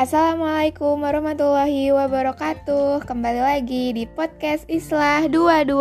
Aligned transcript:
Assalamualaikum 0.00 1.04
warahmatullahi 1.04 1.92
wabarakatuh. 1.92 3.04
Kembali 3.04 3.36
lagi 3.44 3.92
di 3.92 4.08
podcast 4.08 4.64
Islah 4.64 5.28
22 5.28 5.76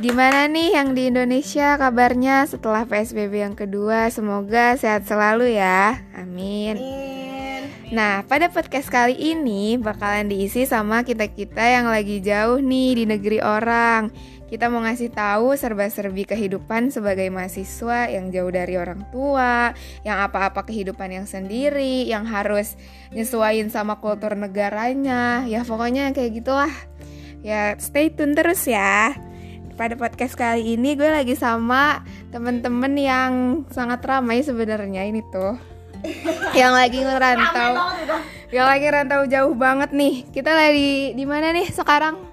Gimana 0.00 0.48
nih 0.48 0.72
yang 0.72 0.96
di 0.96 1.12
Indonesia 1.12 1.76
kabarnya 1.76 2.48
setelah 2.48 2.88
PSBB 2.88 3.44
yang 3.44 3.52
kedua? 3.52 4.08
Semoga 4.08 4.80
sehat 4.80 5.04
selalu 5.04 5.52
ya. 5.52 6.00
Amin. 6.16 6.80
Nah 7.92 8.24
pada 8.24 8.48
podcast 8.48 8.88
kali 8.88 9.12
ini 9.12 9.76
bakalan 9.76 10.32
diisi 10.32 10.64
sama 10.64 11.04
kita-kita 11.04 11.60
yang 11.60 11.92
lagi 11.92 12.24
jauh 12.24 12.56
nih 12.56 13.04
di 13.04 13.04
negeri 13.04 13.44
orang 13.44 14.08
kita 14.48 14.72
mau 14.72 14.80
ngasih 14.80 15.12
tahu 15.12 15.52
serba-serbi 15.60 16.24
kehidupan 16.24 16.88
sebagai 16.88 17.28
mahasiswa 17.28 18.08
yang 18.08 18.32
jauh 18.32 18.48
dari 18.48 18.80
orang 18.80 19.04
tua, 19.12 19.76
yang 20.08 20.24
apa-apa 20.24 20.64
kehidupan 20.64 21.12
yang 21.12 21.28
sendiri, 21.28 22.08
yang 22.08 22.24
harus 22.24 22.80
nyesuaiin 23.12 23.68
sama 23.68 24.00
kultur 24.00 24.32
negaranya. 24.32 25.44
Ya 25.44 25.68
pokoknya 25.68 26.16
kayak 26.16 26.40
gitulah. 26.40 26.72
Ya 27.44 27.76
stay 27.76 28.08
tune 28.08 28.32
terus 28.32 28.64
ya. 28.64 29.12
Pada 29.76 29.94
podcast 29.94 30.34
kali 30.34 30.74
ini 30.74 30.96
gue 30.98 31.06
lagi 31.06 31.38
sama 31.38 32.02
temen-temen 32.34 32.92
yang 32.98 33.32
sangat 33.70 34.00
ramai 34.02 34.40
sebenarnya 34.40 35.06
ini 35.06 35.20
tuh. 35.28 35.60
yang 36.58 36.72
lagi 36.72 37.04
ngerantau. 37.04 37.72
Yang 38.48 38.66
lagi 38.66 38.86
rantau 38.88 39.22
jauh 39.28 39.52
banget 39.52 39.92
nih. 39.92 40.24
Kita 40.32 40.56
lagi 40.56 41.12
di 41.12 41.24
mana 41.28 41.52
nih 41.52 41.68
sekarang? 41.68 42.27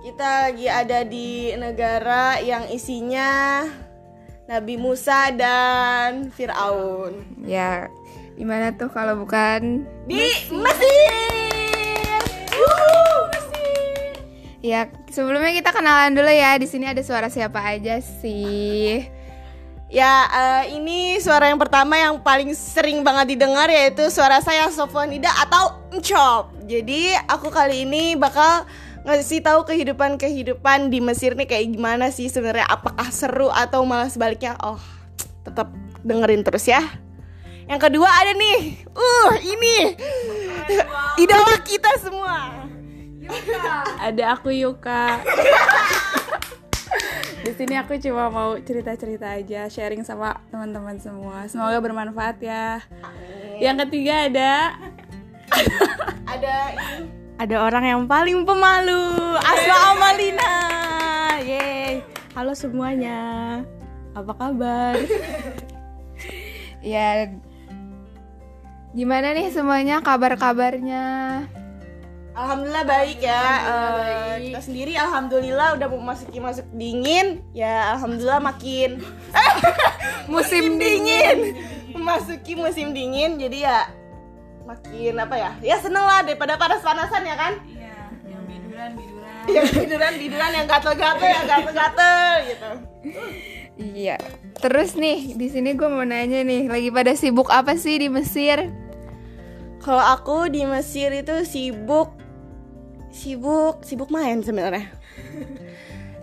Kita 0.00 0.48
lagi 0.48 0.64
ada 0.64 1.04
di 1.04 1.52
negara 1.60 2.40
yang 2.40 2.72
isinya 2.72 3.68
Nabi 4.48 4.80
Musa 4.80 5.28
dan 5.28 6.32
Firaun. 6.32 7.20
Ya, 7.44 7.92
di 8.32 8.48
mana 8.48 8.72
tuh 8.72 8.88
kalau 8.88 9.20
bukan 9.20 9.84
di 10.08 10.24
Mesir? 10.48 11.12
Ya, 14.64 14.88
sebelumnya 15.12 15.52
kita 15.52 15.68
kenalan 15.68 16.16
dulu 16.16 16.32
ya. 16.32 16.56
Di 16.56 16.64
sini 16.64 16.88
ada 16.88 17.04
suara 17.04 17.28
siapa 17.28 17.60
aja 17.60 18.00
sih? 18.00 19.04
Ya, 19.92 20.24
uh, 20.32 20.64
ini 20.80 21.20
suara 21.20 21.52
yang 21.52 21.60
pertama 21.60 22.00
yang 22.00 22.16
paling 22.24 22.56
sering 22.56 23.04
banget 23.04 23.36
didengar 23.36 23.68
yaitu 23.68 24.08
suara 24.08 24.40
saya 24.40 24.64
Sofwanida 24.72 25.28
atau 25.44 25.76
Encop. 25.92 26.56
Jadi, 26.64 27.12
aku 27.28 27.52
kali 27.52 27.84
ini 27.84 28.16
bakal 28.16 28.64
ngasih 29.04 29.40
tahu 29.40 29.64
kehidupan-kehidupan 29.64 30.92
di 30.92 31.00
Mesir 31.00 31.32
nih 31.32 31.48
kayak 31.48 31.72
gimana 31.72 32.12
sih 32.12 32.28
sebenarnya? 32.28 32.68
Apakah 32.68 33.08
seru 33.08 33.48
atau 33.48 33.84
malah 33.88 34.12
sebaliknya? 34.12 34.56
Oh 34.60 34.80
tetap 35.44 35.72
dengerin 36.04 36.44
terus 36.44 36.68
ya. 36.68 36.80
Yang 37.70 37.80
kedua 37.86 38.08
ada 38.10 38.32
nih. 38.34 38.82
Uh 38.92 39.32
ini. 39.40 39.76
Idola 41.22 41.56
kita 41.62 41.90
semua. 42.02 42.66
Yuka. 43.20 43.70
ada 44.10 44.24
aku 44.34 44.50
Yuka. 44.50 45.22
Di 47.40 47.52
sini 47.56 47.78
aku 47.78 47.96
cuma 48.02 48.28
mau 48.28 48.58
cerita-cerita 48.58 49.38
aja 49.38 49.70
sharing 49.70 50.02
sama 50.02 50.36
teman-teman 50.50 50.98
semua. 50.98 51.46
Semoga 51.46 51.78
bermanfaat 51.78 52.36
ya. 52.42 52.84
Amin. 53.00 53.62
yang 53.62 53.76
ketiga 53.86 54.28
ada 54.28 54.52
ada 56.24 56.54
ini 56.74 57.19
ada 57.40 57.56
orang 57.64 57.84
yang 57.88 58.02
paling 58.04 58.44
pemalu 58.44 59.00
Asma 59.40 59.96
Amalina 59.96 60.52
Yeay 61.40 62.04
Halo 62.36 62.52
semuanya 62.52 63.20
Apa 64.12 64.36
kabar? 64.36 65.00
ya 66.84 67.32
Gimana 68.92 69.32
nih 69.32 69.54
semuanya 69.54 70.02
kabar-kabarnya? 70.02 71.06
Alhamdulillah 72.34 72.82
baik 72.82 73.22
ya. 73.22 73.38
Alhamdulillah 73.38 73.70
uh, 73.70 73.98
baik. 74.34 74.42
Kita 74.50 74.60
sendiri 74.66 74.92
alhamdulillah 74.98 75.68
udah 75.78 75.86
mau 75.94 76.02
masuk 76.10 76.34
masuk 76.34 76.66
dingin. 76.74 77.38
Ya 77.54 77.94
alhamdulillah 77.94 78.42
makin 78.42 78.98
musim 80.32 80.74
dingin. 80.74 81.54
Memasuki 81.94 82.58
musim 82.58 82.90
dingin 82.90 83.38
jadi 83.38 83.58
ya 83.62 83.78
makin 84.70 85.14
apa 85.18 85.34
ya? 85.34 85.50
Ya 85.58 85.76
seneng 85.82 86.06
lah 86.06 86.22
daripada 86.22 86.54
panas-panasan 86.54 87.26
ya 87.26 87.34
kan? 87.34 87.52
Iya 87.66 87.94
yang 88.30 88.42
biduran 88.46 88.90
biduran. 88.94 89.42
Yang 89.50 89.66
biduran 89.74 90.12
biduran 90.14 90.50
yang 90.54 90.66
gatel-gatel 90.70 91.26
yang 91.26 91.46
gatel-gatel 91.50 92.30
gitu. 92.46 92.70
Iya. 93.80 94.16
Terus 94.60 94.94
nih 94.94 95.34
di 95.34 95.46
sini 95.50 95.74
gue 95.74 95.88
mau 95.90 96.06
nanya 96.06 96.46
nih 96.46 96.70
lagi 96.70 96.88
pada 96.94 97.12
sibuk 97.18 97.50
apa 97.50 97.74
sih 97.74 97.98
di 97.98 98.06
Mesir? 98.06 98.70
Kalau 99.82 100.04
aku 100.04 100.46
di 100.52 100.62
Mesir 100.68 101.10
itu 101.18 101.42
sibuk 101.42 102.14
sibuk 103.10 103.82
sibuk 103.82 104.12
main 104.14 104.38
sebenarnya. 104.44 104.86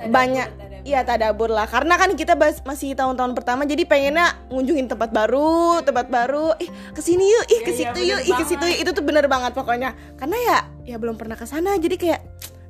Banyak 0.07 0.66
Iya 0.87 1.03
tadabur 1.03 1.51
lah. 1.51 1.67
Karena 1.67 1.99
kan 1.99 2.15
kita 2.15 2.39
masih 2.39 2.95
tahun-tahun 2.95 3.35
pertama 3.35 3.67
jadi 3.67 3.83
pengennya 3.83 4.39
ngunjungin 4.47 4.87
tempat 4.87 5.11
baru 5.11 5.83
tempat 5.83 6.07
baru. 6.07 6.55
Ih 6.63 6.71
ke 6.95 7.03
sini 7.03 7.27
yuk 7.27 7.45
ih 7.51 7.61
ke 7.67 7.71
iya, 7.75 7.79
situ 7.91 7.99
ya, 7.99 8.09
yuk 8.15 8.19
ih 8.23 8.33
ke 8.39 8.43
situ 8.47 8.65
yuk. 8.71 8.79
itu 8.87 8.89
tuh 8.95 9.03
bener 9.03 9.27
banget 9.27 9.51
pokoknya. 9.51 9.91
Karena 10.15 10.37
ya 10.39 10.57
ya 10.87 10.95
belum 10.95 11.19
pernah 11.19 11.35
ke 11.35 11.43
sana 11.43 11.75
jadi 11.75 11.99
kayak 11.99 12.21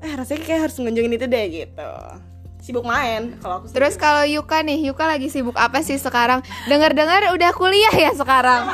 eh 0.02 0.14
rasanya 0.18 0.42
kayak 0.50 0.62
harus 0.66 0.82
ngunjungin 0.82 1.14
itu 1.14 1.26
deh 1.30 1.46
gitu. 1.46 1.92
Sibuk 2.58 2.90
main 2.90 3.38
kalau 3.38 3.62
aku 3.62 3.70
terus 3.70 3.96
kalau 4.02 4.26
Yuka 4.26 4.66
nih 4.66 4.90
Yuka 4.90 5.06
lagi 5.06 5.30
sibuk 5.30 5.54
apa 5.54 5.86
sih 5.86 6.02
sekarang? 6.02 6.42
Dengar-dengar 6.66 7.30
udah 7.38 7.54
kuliah 7.54 7.94
ya 7.94 8.12
sekarang? 8.18 8.66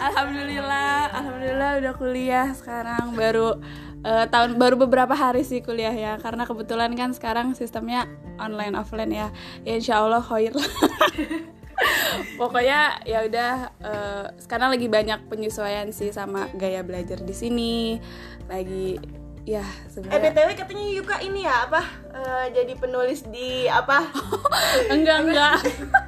Alhamdulillah 0.00 1.12
alhamdulillah 1.12 1.70
udah 1.84 1.92
kuliah 2.00 2.48
sekarang 2.56 3.12
baru 3.12 3.60
uh, 4.06 4.24
tahun 4.30 4.54
baru 4.54 4.78
beberapa 4.86 5.12
hari 5.12 5.42
sih 5.42 5.58
kuliah 5.60 5.92
ya 5.92 6.14
karena 6.22 6.46
kebetulan 6.46 6.94
kan 6.94 7.10
sekarang 7.10 7.58
sistemnya 7.58 8.06
online 8.38 8.78
offline 8.78 9.10
ya 9.10 9.28
ya 9.66 9.74
insya 9.74 9.98
Allah 9.98 10.22
khair 10.22 10.54
pokoknya 12.40 13.02
ya 13.04 13.26
udah 13.26 13.52
uh, 13.82 14.24
sekarang 14.40 14.72
lagi 14.72 14.88
banyak 14.88 15.26
penyesuaian 15.28 15.90
sih 15.90 16.14
sama 16.14 16.48
gaya 16.56 16.80
belajar 16.80 17.20
di 17.20 17.34
sini 17.34 18.00
lagi 18.46 18.96
ya 19.46 19.62
sebenarnya. 19.86 20.18
Eh 20.18 20.22
btw 20.34 20.48
katanya 20.58 20.86
Yuka 20.90 21.16
ini 21.22 21.46
ya 21.46 21.70
apa 21.70 21.82
uh, 22.10 22.46
jadi 22.50 22.74
penulis 22.74 23.22
di 23.30 23.70
apa? 23.70 24.10
enggak 24.94 25.18
enggak. 25.22 25.56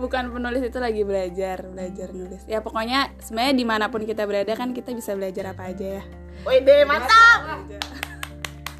bukan 0.00 0.32
penulis 0.32 0.62
itu 0.62 0.78
lagi 0.78 1.02
belajar 1.02 1.66
belajar 1.66 2.08
nulis 2.12 2.42
ya 2.44 2.60
pokoknya 2.60 3.14
sebenarnya 3.22 3.54
di 3.54 3.64
mana 3.64 3.86
pun 3.88 4.02
kita 4.04 4.26
berada 4.26 4.52
kan 4.54 4.74
kita 4.74 4.92
bisa 4.92 5.14
belajar 5.16 5.54
apa 5.54 5.72
aja 5.72 6.02
ya 6.02 6.04
Wede 6.44 6.84
mantap 6.84 7.64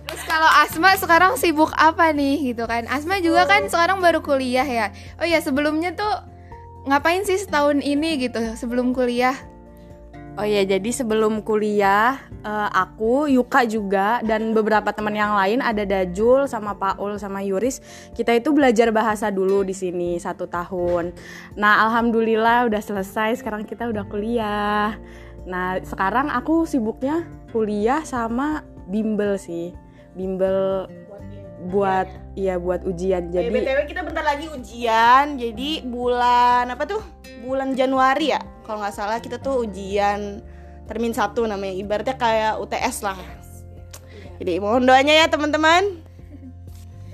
Terus 0.06 0.22
kalau 0.22 0.46
Asma 0.62 0.94
sekarang 0.94 1.34
sibuk 1.34 1.74
apa 1.74 2.14
nih 2.14 2.54
gitu 2.54 2.62
kan? 2.70 2.86
Asma 2.86 3.18
juga 3.18 3.42
kan 3.50 3.66
oh. 3.66 3.70
sekarang 3.70 3.98
baru 3.98 4.22
kuliah 4.22 4.62
ya. 4.62 4.94
Oh 5.18 5.26
ya 5.26 5.42
sebelumnya 5.42 5.98
tuh 5.98 6.08
ngapain 6.86 7.26
sih 7.26 7.42
setahun 7.42 7.82
ini 7.82 8.22
gitu 8.22 8.38
sebelum 8.54 8.94
kuliah? 8.94 9.34
Oh 10.36 10.44
ya, 10.44 10.68
jadi 10.68 10.92
sebelum 10.92 11.40
kuliah 11.40 12.20
uh, 12.44 12.68
aku, 12.68 13.24
Yuka 13.24 13.64
juga 13.64 14.20
dan 14.20 14.52
beberapa 14.52 14.92
teman 14.92 15.16
yang 15.16 15.32
lain 15.32 15.64
ada 15.64 15.88
Dajul 15.88 16.44
sama 16.44 16.76
Paul 16.76 17.16
sama 17.16 17.40
Yuris. 17.40 17.80
Kita 18.12 18.36
itu 18.36 18.52
belajar 18.52 18.92
bahasa 18.92 19.32
dulu 19.32 19.64
di 19.64 19.72
sini 19.72 20.20
satu 20.20 20.44
tahun. 20.44 21.16
Nah, 21.56 21.88
alhamdulillah 21.88 22.68
udah 22.68 22.82
selesai. 22.84 23.40
Sekarang 23.40 23.64
kita 23.64 23.88
udah 23.88 24.04
kuliah. 24.12 25.00
Nah, 25.48 25.80
sekarang 25.80 26.28
aku 26.28 26.68
sibuknya 26.68 27.24
kuliah 27.48 28.04
sama 28.04 28.60
bimbel 28.92 29.40
sih. 29.40 29.72
Bimbel 30.16 30.88
buat 31.68 32.08
iya 32.36 32.56
buat 32.60 32.84
ujian. 32.84 33.32
Jadi 33.32 33.52
btw 33.52 33.80
kita 33.88 34.00
bentar 34.04 34.24
lagi 34.24 34.48
ujian. 34.48 35.36
Jadi 35.36 35.84
bulan 35.84 36.72
apa 36.72 36.84
tuh? 36.88 37.02
Bulan 37.44 37.76
Januari 37.76 38.32
ya 38.32 38.40
kalau 38.64 38.82
nggak 38.82 38.96
salah 38.96 39.20
kita 39.20 39.38
tuh 39.38 39.68
ujian 39.68 40.40
termin 40.88 41.12
satu 41.12 41.44
namanya. 41.44 41.76
Ibaratnya 41.76 42.16
kayak 42.16 42.54
UTS 42.60 43.04
lah. 43.04 43.18
Jadi 44.40 44.60
mohon 44.60 44.84
doanya 44.88 45.12
ya 45.12 45.26
teman-teman. 45.28 46.00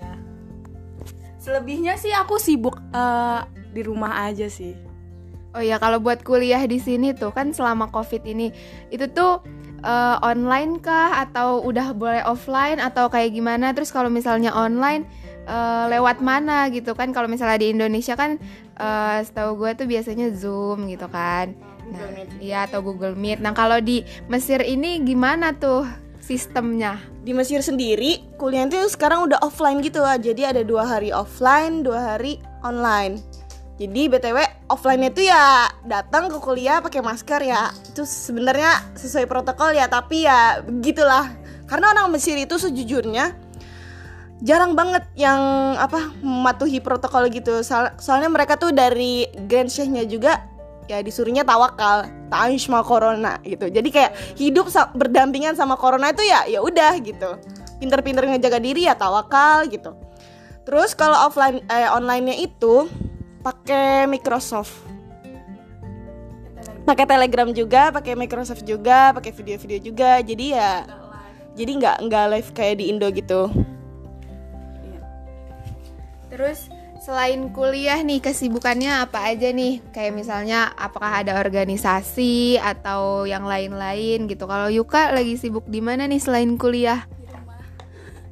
Selebihnya 1.43 1.99
sih 1.99 2.15
aku 2.15 2.39
sibuk 2.39 2.79
uh, 2.95 3.47
di 3.75 3.83
rumah 3.83 4.27
aja 4.31 4.47
sih. 4.47 4.75
Oh 5.53 5.61
ya 5.61 5.77
kalau 5.77 6.01
buat 6.01 6.25
kuliah 6.25 6.65
di 6.65 6.81
sini 6.81 7.13
tuh 7.13 7.29
kan 7.29 7.53
selama 7.53 7.93
covid 7.93 8.25
ini 8.25 8.57
itu 8.89 9.05
tuh 9.13 9.45
uh, 9.83 10.17
online 10.23 10.79
kah? 10.83 11.23
Atau 11.23 11.63
udah 11.67 11.95
boleh 11.95 12.23
offline? 12.25 12.79
Atau 12.79 13.11
kayak 13.13 13.35
gimana? 13.35 13.71
Terus 13.77 13.91
kalau 13.91 14.09
misalnya 14.09 14.55
online 14.55 15.07
uh, 15.47 15.87
lewat 15.91 16.23
mana 16.25 16.71
gitu 16.71 16.95
kan? 16.97 17.15
Kalau 17.15 17.31
misalnya 17.31 17.59
di 17.61 17.75
Indonesia 17.75 18.15
kan 18.17 18.39
uh, 18.79 19.19
setahu 19.23 19.59
gue 19.61 19.71
tuh 19.79 19.87
biasanya 19.87 20.33
Zoom 20.35 20.89
gitu 20.89 21.07
kan. 21.11 21.55
Nah 21.93 22.09
iya 22.41 22.65
atau 22.65 22.81
Google 22.81 23.19
Meet. 23.19 23.45
Nah 23.45 23.53
kalau 23.53 23.79
di 23.83 24.07
Mesir 24.31 24.63
ini 24.65 25.03
gimana 25.03 25.53
tuh 25.55 25.85
sistemnya? 26.23 26.97
Di 27.23 27.31
Mesir 27.35 27.63
sendiri 27.63 28.33
kuliah 28.39 28.67
itu 28.67 28.79
sekarang 28.91 29.31
udah 29.31 29.39
offline 29.47 29.79
gitu 29.79 30.03
lah 30.03 30.19
jadi 30.19 30.51
ada 30.51 30.67
dua 30.67 30.83
hari 30.83 31.15
offline 31.15 31.87
dua 31.87 32.15
hari 32.15 32.43
online 32.67 33.23
Jadi 33.83 34.07
btw 34.07 34.39
offline 34.71 35.11
itu 35.11 35.27
ya 35.27 35.67
datang 35.83 36.31
ke 36.31 36.39
kuliah 36.39 36.79
pakai 36.79 37.03
masker 37.03 37.43
ya. 37.43 37.75
Itu 37.91 38.07
sebenarnya 38.07 38.95
sesuai 38.95 39.27
protokol 39.27 39.75
ya 39.75 39.91
tapi 39.91 40.23
ya 40.23 40.63
begitulah. 40.63 41.35
Karena 41.67 41.91
orang 41.91 42.15
Mesir 42.15 42.39
itu 42.39 42.55
sejujurnya 42.63 43.35
jarang 44.43 44.79
banget 44.79 45.03
yang 45.19 45.75
apa 45.75 46.15
mematuhi 46.23 46.79
protokol 46.79 47.27
gitu. 47.35 47.67
Soal- 47.67 47.95
soalnya 47.99 48.31
mereka 48.31 48.55
tuh 48.55 48.71
dari 48.71 49.27
Grand 49.51 49.67
Sheikhnya 49.67 50.07
juga 50.07 50.47
ya 50.91 50.99
disuruhnya 51.03 51.43
tawakal 51.43 52.07
ta'ayush 52.31 52.71
sama 52.71 52.87
corona 52.87 53.43
gitu. 53.43 53.67
Jadi 53.67 53.89
kayak 53.91 54.39
hidup 54.39 54.71
berdampingan 54.95 55.59
sama 55.59 55.75
corona 55.75 56.15
itu 56.15 56.23
ya 56.23 56.47
ya 56.47 56.63
udah 56.63 57.03
gitu. 57.03 57.39
Pinter-pinter 57.83 58.31
ngejaga 58.31 58.63
diri 58.63 58.87
ya 58.87 58.95
tawakal 58.95 59.67
gitu. 59.67 59.95
Terus 60.63 60.95
kalau 60.95 61.19
offline 61.27 61.67
eh, 61.67 61.91
online-nya 61.91 62.39
itu 62.39 62.87
pakai 63.43 64.07
Microsoft 64.07 64.73
pakai 66.83 67.07
Telegram 67.07 67.51
juga 67.51 67.91
pakai 67.95 68.15
Microsoft 68.15 68.63
juga 68.67 69.15
pakai 69.15 69.31
video-video 69.31 69.79
juga 69.83 70.19
jadi 70.23 70.47
ya 70.57 70.73
jadi 71.53 71.71
nggak 71.79 71.97
nggak 72.07 72.25
live 72.33 72.51
kayak 72.55 72.81
di 72.81 72.85
Indo 72.91 73.07
gitu 73.13 73.51
Terus 76.33 76.73
selain 77.05 77.53
kuliah 77.53 78.01
nih 78.01 78.25
kesibukannya 78.25 79.05
apa 79.05 79.29
aja 79.29 79.53
nih? 79.53 79.85
Kayak 79.93 80.17
misalnya 80.17 80.73
apakah 80.81 81.21
ada 81.21 81.37
organisasi 81.37 82.57
atau 82.57 83.29
yang 83.29 83.45
lain-lain 83.45 84.25
gitu. 84.25 84.49
Kalau 84.49 84.73
Yuka 84.73 85.13
lagi 85.13 85.37
sibuk 85.37 85.69
di 85.69 85.85
mana 85.85 86.09
nih 86.09 86.25
selain 86.25 86.57
kuliah? 86.57 87.05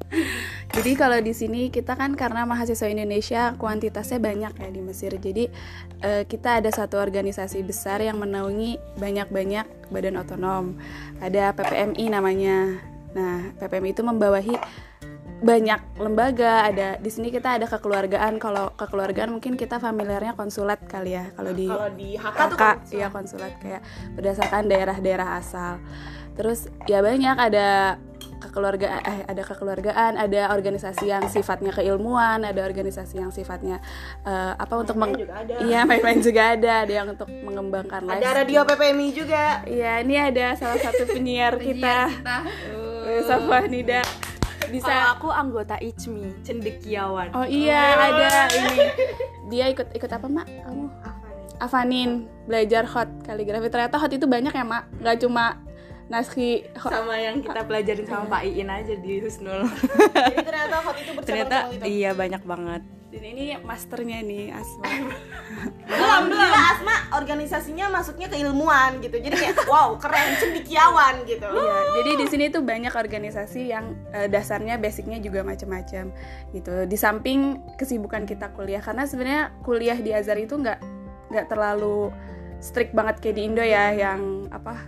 Jadi 0.71 0.95
kalau 0.95 1.19
di 1.19 1.35
sini 1.35 1.67
kita 1.67 1.99
kan 1.99 2.15
karena 2.15 2.47
mahasiswa 2.47 2.87
Indonesia 2.87 3.51
kuantitasnya 3.59 4.23
banyak 4.23 4.53
ya 4.55 4.69
di 4.71 4.79
Mesir. 4.79 5.11
Jadi 5.19 5.51
eh, 5.99 6.23
kita 6.23 6.63
ada 6.63 6.71
satu 6.71 6.95
organisasi 6.95 7.59
besar 7.67 7.99
yang 7.99 8.23
menaungi 8.23 8.79
banyak-banyak 8.95 9.91
badan 9.91 10.15
otonom. 10.23 10.79
Ada 11.19 11.51
PPMI 11.51 12.05
namanya. 12.07 12.79
Nah, 13.11 13.51
PPMI 13.59 13.91
itu 13.91 14.03
membawahi 14.07 14.55
banyak 15.43 15.99
lembaga. 15.99 16.63
Ada 16.63 17.03
di 17.03 17.11
sini 17.11 17.35
kita 17.35 17.59
ada 17.59 17.67
kekeluargaan. 17.67 18.39
Kalau 18.39 18.71
kekeluargaan 18.79 19.27
mungkin 19.27 19.59
kita 19.59 19.75
familiarnya 19.75 20.39
konsulat 20.39 20.79
kali 20.87 21.19
ya. 21.19 21.35
Kalau 21.35 21.51
di 21.51 21.67
kalau 21.67 21.91
di 21.91 22.15
HK 22.15 22.39
tuh 22.47 22.55
kakak 22.55 22.77
ya 22.95 23.07
konsulat 23.11 23.53
kayak 23.59 23.83
berdasarkan 24.15 24.71
daerah-daerah 24.71 25.35
asal 25.35 25.83
terus 26.35 26.71
ya 26.87 27.03
banyak 27.03 27.35
ada 27.35 27.99
kekeluargaan 28.41 29.01
eh 29.05 29.19
ada 29.29 29.43
kekeluargaan 29.45 30.17
ada 30.17 30.41
organisasi 30.51 31.05
yang 31.07 31.29
sifatnya 31.29 31.69
keilmuan 31.69 32.41
ada 32.41 32.65
organisasi 32.65 33.21
yang 33.21 33.29
sifatnya 33.29 33.77
eh, 34.25 34.53
apa 34.57 34.73
untuk 34.81 34.97
meng 34.97 35.13
juga 35.13 35.45
ada. 35.45 35.55
iya 35.61 35.85
main-main 35.85 36.19
juga 36.19 36.41
ada. 36.57 36.73
Ada 36.81 36.93
yang 36.93 37.07
untuk 37.13 37.29
mengembangkan 37.29 38.01
live 38.07 38.17
ada 38.17 38.29
radio 38.41 38.59
PPMI 38.65 39.07
juga. 39.13 39.45
Iya 39.69 40.01
ini 40.01 40.15
ada 40.17 40.57
salah 40.57 40.79
satu 40.81 41.05
penyiar 41.05 41.55
kita. 41.61 42.09
Eh, 43.01 43.21
Safa 43.25 43.65
Nida. 43.67 44.01
Bisa 44.71 44.87
Kalau 44.87 45.11
aku 45.19 45.27
anggota 45.33 45.75
ICMI, 45.83 46.47
cendekiawan. 46.47 47.35
Oh 47.35 47.43
iya 47.43 47.97
ada 47.97 48.47
ini. 48.55 48.77
Dia 49.51 49.67
ikut 49.67 49.91
ikut 49.91 50.07
apa 50.07 50.31
mak? 50.31 50.47
Kamu? 50.47 50.85
Avanin 51.59 52.25
belajar 52.47 52.87
hot 52.87 53.09
kaligrafi. 53.27 53.67
Ternyata 53.67 53.99
hot 53.99 54.13
itu 54.15 54.23
banyak 54.25 54.53
ya 54.55 54.63
mak. 54.63 54.87
Nggak 55.03 55.17
cuma 55.27 55.59
naski 56.11 56.67
hot. 56.75 56.91
sama 56.91 57.15
yang 57.15 57.39
kita 57.39 57.63
pelajarin 57.63 58.03
sama 58.03 58.27
Pak 58.27 58.41
Iin 58.43 58.67
aja 58.67 58.93
di 58.93 59.23
Husnul. 59.23 59.63
jadi 60.27 60.43
ternyata 60.43 60.75
hot 60.83 60.97
itu 60.99 61.11
Ternyata 61.23 61.57
bercabang 61.71 61.87
iya 61.87 62.11
banyak 62.11 62.43
banget. 62.43 62.83
dan 63.11 63.27
ini 63.27 63.59
masternya 63.59 64.23
nih 64.23 64.55
Asma 64.55 64.87
alhamdulillah 65.99 66.63
Asma 66.71 66.95
organisasinya 67.11 67.91
masuknya 67.91 68.31
ke 68.31 68.39
ilmuwan 68.39 69.03
gitu 69.03 69.19
jadi 69.19 69.35
kayak 69.35 69.67
wow 69.67 69.99
keren 69.99 70.39
cendikiawan 70.39 71.19
gitu 71.27 71.43
Iya, 71.43 71.77
jadi 71.99 72.11
di 72.15 72.25
sini 72.31 72.45
tuh 72.47 72.63
banyak 72.63 72.95
organisasi 72.95 73.67
yang 73.67 73.99
eh, 74.15 74.31
dasarnya 74.31 74.79
basicnya 74.79 75.19
juga 75.19 75.43
macam-macam 75.43 76.07
gitu. 76.55 76.73
Di 76.87 76.95
samping 76.95 77.59
kesibukan 77.75 78.23
kita 78.23 78.55
kuliah, 78.55 78.79
karena 78.79 79.03
sebenarnya 79.03 79.43
kuliah 79.59 79.99
di 79.99 80.15
Azhar 80.15 80.39
itu 80.39 80.55
nggak 80.55 80.79
nggak 81.35 81.45
terlalu 81.51 82.15
strict 82.63 82.95
banget 82.95 83.19
kayak 83.19 83.35
di 83.35 83.43
Indo 83.43 83.59
ya, 83.59 83.91
yang 83.91 84.47
apa 84.55 84.79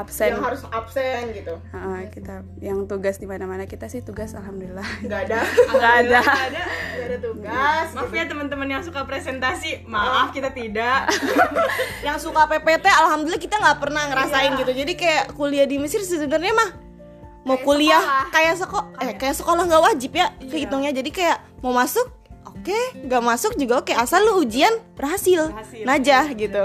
absen. 0.00 0.32
yang 0.32 0.40
harus 0.40 0.62
absen 0.66 1.22
gitu. 1.30 1.54
Heeh, 1.70 2.00
kita 2.08 2.34
yang 2.58 2.84
tugas 2.84 3.16
di 3.16 3.24
mana-mana 3.24 3.64
kita 3.64 3.86
sih 3.86 4.00
tugas 4.00 4.32
alhamdulillah. 4.32 4.86
nggak 5.04 5.20
ada. 5.28 5.40
Nggak 5.76 5.94
ada. 6.06 6.20
nggak 6.20 6.48
ada. 6.48 6.62
Ada 7.00 7.16
tugas 7.18 7.86
Maaf 7.90 8.10
ya 8.10 8.24
teman-teman 8.24 8.68
yang 8.68 8.82
suka 8.82 9.02
presentasi, 9.02 9.84
maaf. 9.84 10.30
Kita 10.30 10.50
tidak. 10.50 11.10
yang 12.06 12.16
suka 12.16 12.46
PPT 12.46 12.86
alhamdulillah 12.86 13.38
kita 13.38 13.56
nggak 13.56 13.78
pernah 13.78 14.02
ngerasain 14.08 14.56
gitu. 14.56 14.72
Jadi 14.72 14.92
kayak 14.94 15.24
kuliah 15.34 15.66
di 15.66 15.76
Mesir 15.76 16.00
sebenarnya 16.00 16.54
mah 16.54 16.70
mau 17.40 17.56
kuliah 17.56 18.28
kayak 18.28 18.60
sekolah 18.60 19.00
eh 19.00 19.16
kayak 19.16 19.32
sekolah 19.32 19.64
nggak 19.64 19.82
wajib 19.82 20.12
ya 20.12 20.28
kehitungnya. 20.40 20.92
Jadi 20.92 21.10
kayak 21.10 21.38
mau 21.60 21.72
masuk 21.72 22.06
oke. 22.46 22.80
Nggak 23.00 23.22
masuk 23.24 23.52
juga 23.56 23.80
oke 23.80 23.92
asal 23.92 24.20
lu 24.22 24.44
ujian 24.44 24.70
berhasil, 24.94 25.48
Berhasil. 25.48 25.84
najah 25.84 26.24
gitu. 26.36 26.62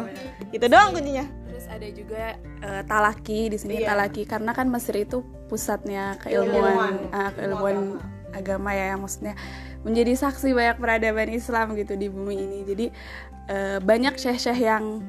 itu 0.52 0.66
doang 0.68 0.96
kuncinya 0.96 1.26
ada 1.76 1.88
juga 1.92 2.24
eh, 2.40 2.84
talaki 2.88 3.52
di 3.52 3.58
sini 3.60 3.84
Iya. 3.84 3.92
talaki 3.92 4.24
karena 4.24 4.52
kan 4.56 4.72
Mesir 4.72 4.96
itu 4.96 5.22
pusatnya 5.52 6.16
Keilmuan. 6.24 6.50
keilmuan 6.50 6.96
ah, 7.12 7.30
keilmuan 7.36 7.78
agama 8.32 8.72
ya 8.72 8.96
yang 8.96 9.04
maksudnya 9.04 9.36
menjadi 9.84 10.12
saksi 10.18 10.52
banyak 10.52 10.78
peradaban 10.82 11.30
Islam 11.32 11.76
gitu 11.78 11.94
di 11.96 12.08
bumi 12.10 12.36
ini. 12.36 12.60
Jadi 12.66 12.86
eh, 13.48 13.78
banyak 13.80 14.16
syekh-syekh 14.18 14.60
yang 14.64 15.04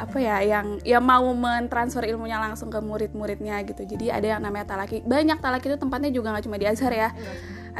apa 0.00 0.16
ya 0.16 0.40
yang 0.40 0.80
yang 0.80 1.04
mau 1.04 1.28
mentransfer 1.36 2.08
ilmunya 2.08 2.40
langsung 2.40 2.72
ke 2.72 2.80
murid-muridnya 2.80 3.60
gitu. 3.68 3.84
Jadi 3.84 4.08
ada 4.08 4.36
yang 4.36 4.40
namanya 4.40 4.72
talaki. 4.76 5.04
Banyak 5.04 5.44
talaki 5.44 5.68
itu 5.68 5.76
tempatnya 5.76 6.08
juga 6.08 6.32
nggak 6.32 6.44
cuma 6.48 6.56
di 6.56 6.64
Azhar 6.64 6.92
ya. 6.92 7.12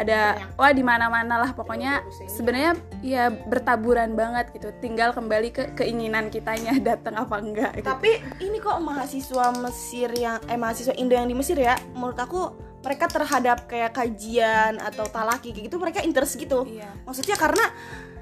Ada 0.00 0.41
wah 0.56 0.73
di 0.73 0.81
mana-mana 0.81 1.37
lah 1.37 1.52
pokoknya 1.52 2.00
sebenarnya 2.25 2.73
ya 3.05 3.29
bertaburan 3.29 4.17
banget 4.17 4.49
gitu. 4.56 4.73
Tinggal 4.81 5.12
kembali 5.12 5.49
ke 5.52 5.62
keinginan 5.76 6.32
kitanya 6.32 6.73
datang 6.88 7.20
apa 7.20 7.37
enggak 7.37 7.76
gitu. 7.76 7.87
Tapi 7.87 8.25
ini 8.41 8.56
kok 8.56 8.81
mahasiswa 8.81 9.52
Mesir 9.61 10.08
yang 10.17 10.41
eh 10.49 10.56
mahasiswa 10.56 10.97
Indo 10.97 11.12
yang 11.12 11.29
di 11.29 11.37
Mesir 11.37 11.61
ya, 11.61 11.76
menurut 11.93 12.17
aku 12.17 12.70
mereka 12.81 13.12
terhadap 13.12 13.69
kayak 13.69 13.93
kajian 13.93 14.81
atau 14.81 15.05
talaki 15.05 15.52
gitu 15.52 15.76
mereka 15.76 16.00
interest 16.00 16.41
gitu. 16.41 16.64
Iya. 16.64 16.88
Maksudnya 17.05 17.37
karena 17.37 17.64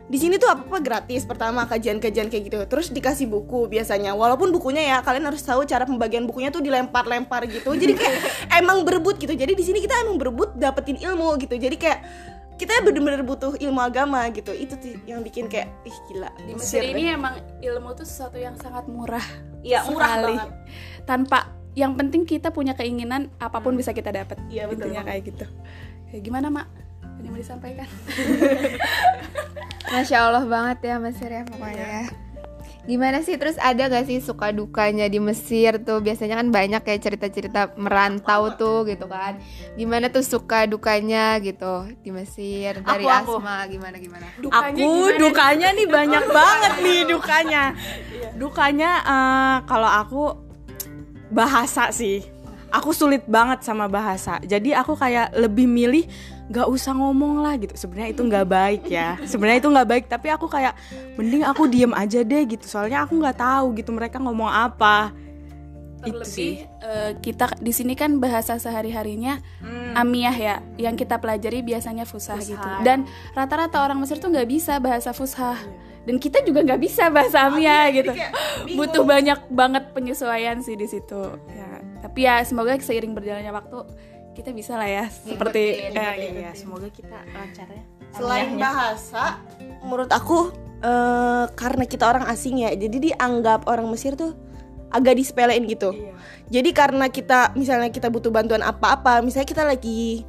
di 0.09 0.17
sini 0.17 0.41
tuh 0.41 0.49
apa 0.49 0.65
apa 0.65 0.81
gratis 0.81 1.29
pertama 1.29 1.69
kajian-kajian 1.69 2.33
kayak 2.33 2.45
gitu 2.49 2.59
terus 2.65 2.89
dikasih 2.89 3.29
buku 3.29 3.69
biasanya 3.69 4.17
walaupun 4.17 4.49
bukunya 4.49 4.97
ya 4.97 4.97
kalian 5.05 5.29
harus 5.29 5.45
tahu 5.45 5.69
cara 5.69 5.85
pembagian 5.85 6.25
bukunya 6.25 6.49
tuh 6.49 6.65
dilempar-lempar 6.65 7.45
gitu 7.45 7.77
jadi 7.77 7.93
kayak 7.93 8.15
emang 8.65 8.89
berebut 8.89 9.21
gitu 9.21 9.37
jadi 9.37 9.53
di 9.53 9.61
sini 9.61 9.85
kita 9.85 10.09
emang 10.09 10.17
berebut 10.17 10.57
dapetin 10.57 10.97
ilmu 10.97 11.37
gitu 11.45 11.61
jadi 11.61 11.77
kayak 11.77 12.01
kita 12.59 12.83
bener-bener 12.83 13.23
butuh 13.23 13.55
ilmu 13.55 13.79
agama 13.79 14.27
gitu 14.35 14.51
itu 14.51 14.75
tuh 14.75 14.99
yang 15.07 15.23
bikin 15.23 15.47
kayak 15.47 15.71
ih 15.87 15.95
gila 16.11 16.33
Di 16.43 16.53
Mesir 16.59 16.83
ini 16.83 17.15
emang 17.15 17.39
ilmu 17.63 17.95
tuh 17.95 18.03
sesuatu 18.03 18.35
yang 18.35 18.59
sangat 18.59 18.91
murah. 18.91 19.23
Iya, 19.63 19.87
murah 19.87 20.11
sekali. 20.11 20.27
banget. 20.35 20.51
Tanpa 21.07 21.39
yang 21.79 21.95
penting 21.95 22.27
kita 22.27 22.51
punya 22.51 22.75
keinginan 22.75 23.31
apa 23.39 23.63
pun 23.63 23.79
bisa 23.79 23.95
kita 23.95 24.11
dapat. 24.11 24.43
Iya, 24.51 24.67
betul 24.67 24.91
Intinya 24.91 25.07
kayak 25.07 25.23
gitu. 25.31 25.47
Ya, 26.11 26.19
gimana, 26.19 26.51
Mak? 26.51 26.67
Yang 27.23 27.31
mau 27.31 27.41
disampaikan? 27.41 27.89
Masya 29.93 30.19
Allah 30.21 30.45
banget 30.45 30.79
ya 30.85 30.97
Mesir 31.01 31.31
ya 31.33 31.43
pokoknya 31.49 31.87
ya. 31.87 32.05
Gimana 32.89 33.21
sih 33.21 33.37
terus 33.37 33.61
ada 33.61 33.85
gak 33.85 34.09
sih 34.09 34.17
suka 34.25 34.49
dukanya 34.49 35.13
di 35.13 35.21
Mesir 35.21 35.77
tuh 35.85 36.01
biasanya 36.01 36.41
kan 36.41 36.49
banyak 36.49 36.81
kayak 36.81 37.05
cerita-cerita 37.05 37.77
merantau 37.77 38.57
tuh 38.57 38.89
gitu 38.89 39.05
kan 39.05 39.37
Gimana 39.77 40.09
tuh 40.09 40.25
suka 40.25 40.65
dukanya 40.65 41.37
gitu 41.45 41.85
di 42.01 42.09
Mesir 42.09 42.81
dari 42.81 43.05
Aku, 43.05 43.13
aku. 43.13 43.45
Asma 43.45 43.69
gimana 43.69 43.97
gimana 44.01 44.25
aku 44.41 45.21
dukanya 45.21 45.77
nih 45.77 45.85
banyak 45.85 46.25
banget 46.41 46.73
nih 46.81 47.01
dukanya. 47.05 47.63
Dukanya 48.41 48.91
eh, 49.05 49.57
kalau 49.69 49.91
aku 49.93 50.23
bahasa 51.29 51.93
sih. 51.93 52.25
Aku 52.69 52.93
sulit 52.93 53.25
banget 53.25 53.65
sama 53.65 53.89
bahasa. 53.89 54.41
Jadi 54.45 54.77
aku 54.77 54.93
kayak 54.93 55.33
lebih 55.37 55.65
milih 55.65 56.05
nggak 56.49 56.67
usah 56.69 56.97
ngomong 56.97 57.45
lah 57.45 57.55
gitu. 57.61 57.77
Sebenarnya 57.77 58.11
itu 58.17 58.23
nggak 58.25 58.47
baik 58.49 58.83
ya. 58.89 59.21
Sebenarnya 59.29 59.59
itu 59.61 59.69
nggak 59.69 59.89
baik. 59.89 60.05
Tapi 60.09 60.29
aku 60.33 60.47
kayak 60.49 60.75
mending 61.21 61.45
aku 61.45 61.69
diem 61.69 61.93
aja 61.93 62.25
deh 62.25 62.43
gitu. 62.49 62.65
Soalnya 62.65 63.05
aku 63.05 63.21
nggak 63.21 63.37
tahu 63.37 63.77
gitu 63.77 63.93
mereka 63.93 64.17
ngomong 64.17 64.49
apa. 64.49 65.13
Itu 66.03 66.25
sih. 66.25 66.65
Terlebih 66.65 66.79
eh, 66.89 67.13
kita 67.21 67.45
di 67.61 67.73
sini 67.75 67.93
kan 67.93 68.17
bahasa 68.17 68.57
sehari-harinya 68.57 69.39
amiyah 69.99 70.37
ya, 70.37 70.57
yang 70.79 70.95
kita 70.95 71.19
pelajari 71.19 71.59
biasanya 71.61 72.07
fusah, 72.07 72.39
gitu. 72.39 72.69
Dan 72.87 73.03
rata-rata 73.35 73.83
orang 73.83 73.99
Mesir 73.99 74.23
tuh 74.23 74.31
nggak 74.31 74.47
bisa 74.47 74.79
bahasa 74.79 75.11
fusah. 75.11 75.59
Dan 76.07 76.17
kita 76.17 76.41
juga 76.47 76.65
nggak 76.65 76.81
bisa 76.81 77.11
bahasa 77.13 77.51
amiyah 77.51 77.93
gitu. 77.93 78.13
Butuh 78.79 79.05
banyak 79.05 79.51
banget 79.53 79.91
penyesuaian 79.93 80.63
sih 80.65 80.79
di 80.79 80.87
situ. 80.87 81.23
Ya, 81.51 81.83
tapi 82.01 82.25
ya 82.25 82.41
semoga 82.47 82.79
seiring 82.79 83.13
berjalannya 83.13 83.53
waktu 83.53 83.79
kita 84.39 84.55
bisa 84.55 84.79
lah 84.79 84.87
ya 84.87 85.05
seperti 85.11 85.91
Ngikutin, 85.91 85.99
eh, 85.99 86.15
Iya, 86.47 86.51
semoga 86.55 86.89
kita 86.95 87.19
lancar 87.35 87.67
ya. 87.67 87.83
selain 88.15 88.55
bahasa 88.55 89.43
menurut 89.83 90.11
aku 90.15 90.55
eh, 90.79 91.45
karena 91.59 91.85
kita 91.91 92.07
orang 92.07 92.31
asing 92.31 92.63
ya 92.63 92.71
jadi 92.79 92.97
dianggap 93.13 93.67
orang 93.67 93.91
Mesir 93.91 94.15
tuh 94.15 94.39
agak 94.89 95.21
disepelein 95.21 95.69
gitu. 95.69 95.93
Jadi 96.49 96.73
karena 96.73 97.13
kita 97.13 97.53
misalnya 97.53 97.93
kita 97.93 98.09
butuh 98.09 98.33
bantuan 98.33 98.65
apa-apa 98.65 99.21
misalnya 99.21 99.45
kita 99.45 99.61
lagi 99.69 100.25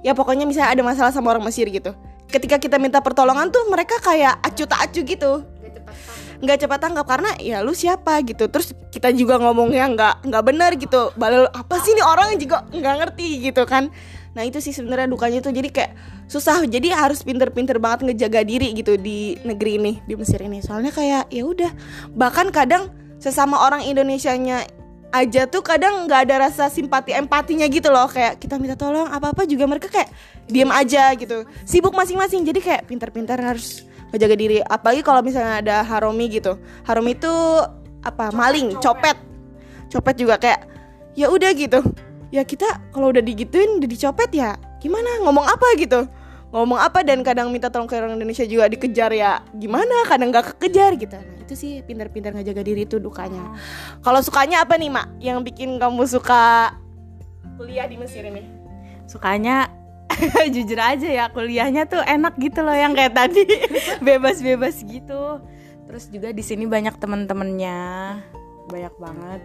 ya 0.00 0.16
pokoknya 0.16 0.48
misalnya 0.48 0.72
ada 0.72 0.80
masalah 0.80 1.12
sama 1.12 1.36
orang 1.36 1.44
Mesir 1.44 1.68
gitu. 1.68 1.92
Ketika 2.32 2.56
kita 2.56 2.80
minta 2.80 3.04
pertolongan 3.04 3.52
tuh 3.52 3.68
mereka 3.68 4.00
kayak 4.00 4.40
acu 4.40 4.64
tak 4.64 4.88
acu 4.88 5.04
gitu 5.04 5.44
nggak 6.38 6.58
cepat 6.64 6.78
tanggap 6.78 7.06
karena 7.06 7.30
ya 7.42 7.62
lu 7.62 7.74
siapa 7.74 8.22
gitu. 8.22 8.46
Terus 8.46 8.74
kita 8.94 9.10
juga 9.14 9.38
ngomongnya 9.42 9.90
nggak 9.90 10.14
nggak 10.30 10.44
benar 10.46 10.70
gitu. 10.78 11.10
Balel 11.18 11.50
apa 11.50 11.82
sih 11.82 11.94
nih 11.94 12.06
orang 12.06 12.38
juga 12.38 12.64
nggak 12.70 12.94
ngerti? 13.04 13.28
gitu 13.50 13.62
kan. 13.66 13.90
Nah 14.36 14.42
itu 14.46 14.62
sih 14.62 14.70
sebenarnya 14.70 15.10
dukanya 15.10 15.42
tuh. 15.42 15.50
Jadi 15.50 15.68
kayak 15.74 15.92
susah. 16.30 16.62
Jadi 16.68 16.94
harus 16.94 17.26
pinter-pinter 17.26 17.82
banget 17.82 18.06
ngejaga 18.06 18.46
diri 18.46 18.70
gitu 18.76 18.94
di 18.94 19.34
negeri 19.42 19.82
ini 19.82 19.92
di 20.06 20.14
Mesir 20.14 20.38
ini. 20.44 20.62
Soalnya 20.62 20.94
kayak 20.94 21.32
ya 21.32 21.42
udah. 21.42 21.70
Bahkan 22.14 22.54
kadang 22.54 22.92
sesama 23.18 23.58
orang 23.66 23.82
Indonesianya 23.82 24.62
aja 25.08 25.48
tuh 25.48 25.64
kadang 25.64 26.04
nggak 26.04 26.28
ada 26.28 26.46
rasa 26.46 26.68
simpati 26.68 27.16
empatinya 27.16 27.66
gitu 27.66 27.90
loh. 27.90 28.06
Kayak 28.06 28.38
kita 28.38 28.60
minta 28.60 28.78
tolong 28.78 29.08
apa 29.10 29.34
apa 29.34 29.42
juga 29.48 29.66
mereka 29.66 29.90
kayak 29.90 30.12
diem 30.46 30.70
aja 30.70 31.10
gitu. 31.16 31.48
Sibuk 31.66 31.96
masing-masing. 31.96 32.46
Jadi 32.46 32.60
kayak 32.62 32.86
pintar-pintar 32.86 33.40
harus 33.40 33.87
ngejaga 34.12 34.36
diri. 34.36 34.58
Apalagi 34.64 35.02
kalau 35.04 35.20
misalnya 35.20 35.60
ada 35.60 35.76
haromi 35.84 36.28
gitu. 36.28 36.56
Haromi 36.84 37.16
itu 37.16 37.32
apa 38.04 38.30
maling 38.32 38.78
copet. 38.80 39.16
copet. 39.92 40.14
Juga 40.16 40.36
kayak 40.40 40.68
ya 41.18 41.28
udah 41.28 41.50
gitu. 41.54 41.80
Ya 42.28 42.44
kita 42.44 42.92
kalau 42.92 43.08
udah 43.08 43.24
digituin 43.24 43.80
udah 43.80 43.88
dicopet 43.88 44.30
ya 44.36 44.56
gimana? 44.80 45.24
Ngomong 45.24 45.46
apa? 45.48 45.66
gitu. 45.80 46.04
Ngomong 46.48 46.80
apa 46.80 47.04
dan 47.04 47.20
kadang 47.20 47.52
minta 47.52 47.68
tolong 47.68 47.84
ke 47.84 47.92
orang 47.92 48.16
Indonesia 48.16 48.44
juga 48.48 48.72
dikejar 48.72 49.12
ya 49.12 49.44
gimana? 49.52 50.08
Kadang 50.08 50.32
nggak 50.32 50.56
kekejar 50.56 50.96
gitu. 50.96 51.16
Nah 51.16 51.36
itu 51.44 51.52
sih 51.52 51.80
pintar-pintar 51.84 52.32
ngejaga 52.32 52.64
diri 52.64 52.88
itu 52.88 52.96
dukanya. 52.96 53.52
Kalau 54.00 54.20
sukanya 54.24 54.64
apa 54.64 54.76
nih 54.80 54.88
mak 54.88 55.06
yang 55.20 55.44
bikin 55.44 55.76
kamu 55.76 56.08
suka 56.08 56.72
kuliah 57.60 57.84
di 57.84 58.00
Mesir 58.00 58.24
ini? 58.24 58.44
Sukanya 59.08 59.77
jujur 60.54 60.80
aja 60.80 61.08
ya 61.08 61.24
kuliahnya 61.30 61.86
tuh 61.86 62.02
enak 62.02 62.34
gitu 62.38 62.62
loh 62.62 62.74
yang 62.74 62.92
kayak 62.94 63.14
tadi 63.14 63.44
bebas-bebas 64.06 64.82
gitu 64.84 65.42
terus 65.88 66.04
juga 66.12 66.34
di 66.34 66.44
sini 66.44 66.68
banyak 66.68 66.96
temen-temennya 67.00 67.80
banyak 68.68 68.94
banget 69.00 69.40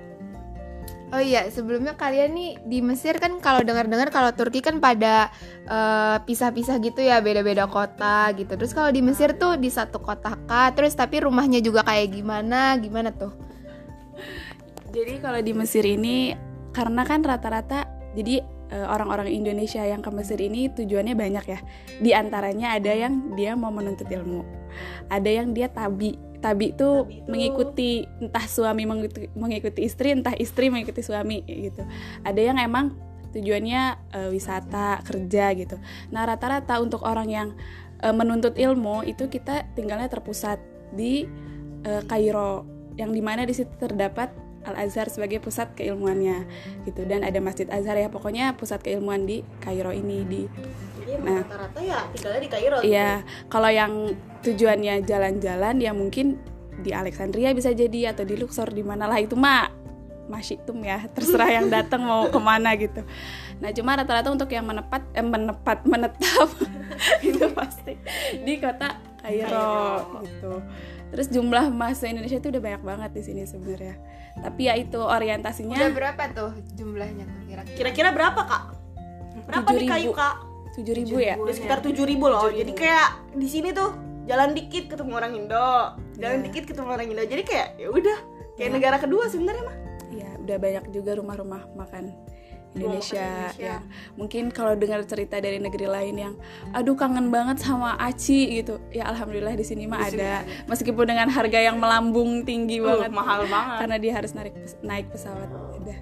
Oh 1.13 1.21
iya, 1.21 1.45
sebelumnya 1.45 1.93
kalian 1.93 2.33
nih 2.33 2.51
di 2.65 2.81
Mesir 2.81 3.21
kan 3.21 3.37
kalau 3.37 3.61
dengar-dengar 3.61 4.09
kalau 4.09 4.33
Turki 4.33 4.65
kan 4.65 4.81
pada 4.81 5.29
eh, 5.61 6.17
pisah-pisah 6.25 6.81
gitu 6.81 7.05
ya, 7.05 7.21
beda-beda 7.21 7.69
kota 7.69 8.33
gitu. 8.33 8.57
Terus 8.57 8.73
kalau 8.73 8.89
di 8.89 9.05
Mesir 9.05 9.37
tuh 9.37 9.53
di 9.53 9.69
satu 9.69 10.01
kota 10.01 10.33
kah? 10.49 10.73
Terus 10.73 10.97
tapi 10.97 11.21
rumahnya 11.21 11.61
juga 11.61 11.85
kayak 11.85 12.17
gimana? 12.17 12.81
Gimana 12.81 13.13
tuh? 13.13 13.29
Jadi 14.89 15.21
kalau 15.21 15.37
di 15.37 15.53
Mesir 15.53 15.85
ini 15.85 16.33
karena 16.73 17.05
kan 17.05 17.21
rata-rata 17.21 17.85
jadi 18.17 18.41
orang-orang 18.73 19.29
Indonesia 19.29 19.85
yang 19.85 20.01
ke 20.01 20.09
Mesir 20.09 20.41
ini 20.41 20.71
tujuannya 20.73 21.13
banyak 21.13 21.45
ya. 21.45 21.59
Di 22.01 22.11
antaranya 22.17 22.73
ada 22.77 22.89
yang 22.89 23.37
dia 23.37 23.53
mau 23.53 23.69
menuntut 23.69 24.09
ilmu. 24.09 24.41
Ada 25.13 25.29
yang 25.29 25.53
dia 25.53 25.69
tabi. 25.69 26.17
Tabi 26.43 26.75
itu 26.75 27.07
mengikuti 27.31 28.03
entah 28.19 28.43
suami 28.43 28.83
mengikuti, 28.83 29.31
mengikuti 29.31 29.87
istri, 29.87 30.11
entah 30.11 30.35
istri 30.35 30.67
mengikuti 30.67 30.99
suami 30.99 31.39
gitu. 31.47 31.87
Ada 32.27 32.41
yang 32.51 32.57
emang 32.59 32.99
tujuannya 33.33 33.81
eh, 34.13 34.29
wisata, 34.29 35.01
kerja 35.01 35.55
gitu. 35.57 35.75
Nah, 36.13 36.23
rata-rata 36.29 36.77
untuk 36.83 37.01
orang 37.03 37.27
yang 37.27 37.47
eh, 37.99 38.13
menuntut 38.13 38.59
ilmu 38.59 39.01
itu 39.07 39.27
kita 39.27 39.73
tinggalnya 39.73 40.07
terpusat 40.07 40.61
di 40.93 41.25
eh, 41.83 42.01
Kairo 42.05 42.69
yang 42.93 43.09
di 43.09 43.21
mana 43.25 43.41
di 43.43 43.57
situ 43.57 43.73
terdapat 43.81 44.29
Al 44.63 44.87
Azhar 44.87 45.11
sebagai 45.11 45.43
pusat 45.43 45.75
keilmuannya 45.75 46.47
gitu 46.87 47.03
dan 47.03 47.23
ada 47.23 47.39
Masjid 47.43 47.67
Azhar 47.67 47.99
ya 47.99 48.07
pokoknya 48.07 48.55
pusat 48.55 48.79
keilmuan 48.83 49.27
di 49.27 49.43
Kairo 49.59 49.91
ini 49.91 50.23
di 50.23 50.41
jadi 51.03 51.19
Nah. 51.19 51.43
rata-rata 51.43 51.79
ya 51.83 51.99
tinggalnya 52.15 52.41
di 52.41 52.49
Kairo 52.49 52.77
Iya, 52.79 53.11
kalau 53.51 53.69
yang 53.69 54.15
tujuannya 54.39 55.03
jalan-jalan 55.03 55.75
ya 55.83 55.91
mungkin 55.91 56.39
di 56.79 56.91
Alexandria 56.95 57.51
bisa 57.51 57.71
jadi 57.75 58.15
atau 58.15 58.23
di 58.25 58.35
Luxor 58.39 58.71
di 58.71 58.81
mana 58.81 59.05
lah 59.05 59.19
itu 59.19 59.35
mah 59.35 59.69
masih 60.27 60.59
tum 60.63 60.79
ya 60.79 61.03
terserah 61.15 61.51
yang 61.51 61.67
datang 61.67 62.03
mau 62.03 62.31
ke 62.31 62.39
mana 62.39 62.73
gitu. 62.79 63.03
Nah 63.59 63.69
cuma 63.75 63.99
rata-rata 63.99 64.31
untuk 64.31 64.47
yang 64.51 64.63
menepat 64.63 65.03
eh, 65.13 65.23
menepat 65.23 65.83
menetap 65.83 66.49
itu 67.27 67.45
pasti 67.51 67.99
di 68.41 68.55
kota 68.57 69.12
Kairo 69.23 69.79
gitu. 70.21 70.51
Terus 71.09 71.27
jumlah 71.29 71.71
mahasiswa 71.71 72.11
Indonesia 72.11 72.37
itu 72.37 72.49
udah 72.51 72.61
banyak 72.61 72.81
banget 72.83 73.11
di 73.15 73.21
sini 73.23 73.41
sebenarnya. 73.47 73.95
Tapi 74.33 74.61
ya 74.65 74.73
itu 74.75 74.99
orientasinya 74.99 75.77
Udah 75.77 75.91
berapa 75.93 76.23
tuh 76.33 76.51
jumlahnya 76.75 77.23
tuh 77.23 77.41
kira-kira? 77.47 77.77
kira-kira 77.77 78.09
berapa 78.11 78.41
kak 78.43 78.63
berapa 79.45 79.69
di 79.71 79.85
7.000. 79.85 79.93
kayu 79.93 80.11
kak 80.11 80.35
tujuh 80.73 80.93
ribu 80.97 81.15
ya. 81.21 81.35
Udah 81.37 81.53
sekitar 81.53 81.79
tujuh 81.79 82.03
ribu 82.03 82.25
loh. 82.27 82.49
Jadi 82.49 82.73
kayak 82.73 83.37
di 83.37 83.47
sini 83.47 83.69
tuh 83.71 83.93
jalan 84.25 84.51
dikit 84.51 84.89
ketemu 84.89 85.11
orang 85.13 85.31
Indo, 85.37 85.69
jalan 86.17 86.37
Iya. 86.41 86.45
dikit 86.49 86.63
ketemu 86.65 86.89
orang 86.89 87.07
Indo. 87.13 87.23
Jadi 87.23 87.43
kayak 87.45 87.67
ya 87.77 87.87
udah 87.93 88.17
kayak 88.57 88.71
negara 88.73 88.97
kedua 88.97 89.29
sebenarnya 89.29 89.63
mah. 89.63 89.77
Iya, 90.09 90.29
udah 90.41 90.57
banyak 90.57 90.83
juga 90.89 91.11
rumah-rumah 91.13 91.61
makan 91.73 92.09
Indonesia, 92.73 93.21
Indonesia. 93.21 93.61
yang 93.61 93.81
mungkin 94.17 94.43
kalau 94.49 94.73
dengar 94.73 95.05
cerita 95.05 95.37
dari 95.37 95.61
negeri 95.61 95.85
lain 95.85 96.15
yang 96.17 96.33
aduh 96.73 96.97
kangen 96.97 97.29
banget 97.29 97.61
sama 97.61 97.93
aci 98.01 98.61
gitu. 98.61 98.81
Ya 98.89 99.09
alhamdulillah 99.13 99.53
di 99.53 99.65
sini 99.65 99.85
mah 99.85 100.01
ada. 100.01 100.41
Meskipun 100.65 101.05
dengan 101.05 101.29
harga 101.29 101.59
yang 101.61 101.77
melambung 101.77 102.41
tinggi 102.41 102.81
banget 102.81 103.13
mahal 103.13 103.45
banget. 103.45 103.77
karena 103.85 103.97
dia 104.01 104.13
harus 104.17 104.31
naik 104.33 104.53
naik 104.81 105.05
pesawat. 105.13 105.49
Udah. 105.77 105.99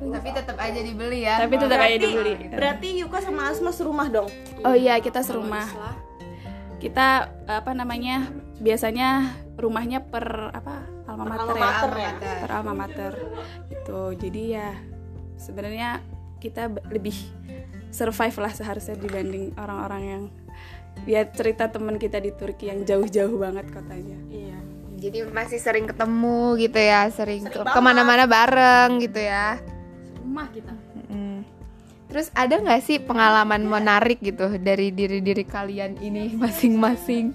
Tapi 0.00 0.28
tetap 0.32 0.56
aja 0.56 0.80
dibeli 0.80 1.18
ya. 1.22 1.34
Tapi 1.44 1.54
tetap 1.60 1.78
aja 1.78 1.96
dibeli. 1.96 2.32
Berarti 2.50 2.88
Yuka 3.04 3.18
sama 3.22 3.52
Asma 3.52 3.70
serumah 3.70 4.08
dong. 4.10 4.28
Oh 4.66 4.74
iya, 4.74 4.98
kita 4.98 5.22
serumah. 5.22 5.68
Kita 6.80 7.28
apa 7.46 7.70
namanya? 7.76 8.32
Biasanya 8.58 9.36
rumahnya 9.60 10.02
per 10.02 10.50
apa? 10.56 11.00
Alma 11.10 11.26
mater 11.26 11.42
alma 11.42 11.58
ya. 11.58 11.66
mater 11.66 11.92
ya. 11.98 12.10
per 12.22 12.50
alma 12.54 12.72
mater 12.72 13.12
gitu 13.66 14.14
jadi 14.14 14.42
ya 14.46 14.70
sebenarnya 15.40 16.04
kita 16.38 16.68
lebih 16.92 17.16
survive 17.88 18.36
lah 18.36 18.52
seharusnya 18.52 18.94
dibanding 18.94 19.56
orang-orang 19.56 20.02
yang 20.04 20.22
ya 21.08 21.24
cerita 21.24 21.72
teman 21.72 21.96
kita 21.96 22.20
di 22.20 22.30
Turki 22.36 22.68
yang 22.68 22.84
jauh-jauh 22.84 23.40
banget 23.40 23.66
kotanya 23.72 24.18
Iya. 24.28 24.58
Jadi 25.00 25.24
masih 25.32 25.56
sering 25.56 25.88
ketemu 25.88 26.60
gitu 26.60 26.76
ya, 26.76 27.08
sering, 27.08 27.48
ke- 27.48 27.64
banget. 27.64 27.72
ke 27.72 27.80
mana-mana 27.80 28.28
bareng 28.28 29.00
gitu 29.00 29.16
ya. 29.16 29.56
rumah 30.20 30.44
kita. 30.52 30.76
Terus 32.10 32.26
ada 32.34 32.58
nggak 32.58 32.82
sih 32.82 32.98
pengalaman 32.98 33.62
menarik 33.70 34.18
gitu 34.18 34.58
dari 34.58 34.90
diri-diri 34.90 35.46
kalian 35.46 35.94
ini 36.02 36.34
masing-masing? 36.42 37.32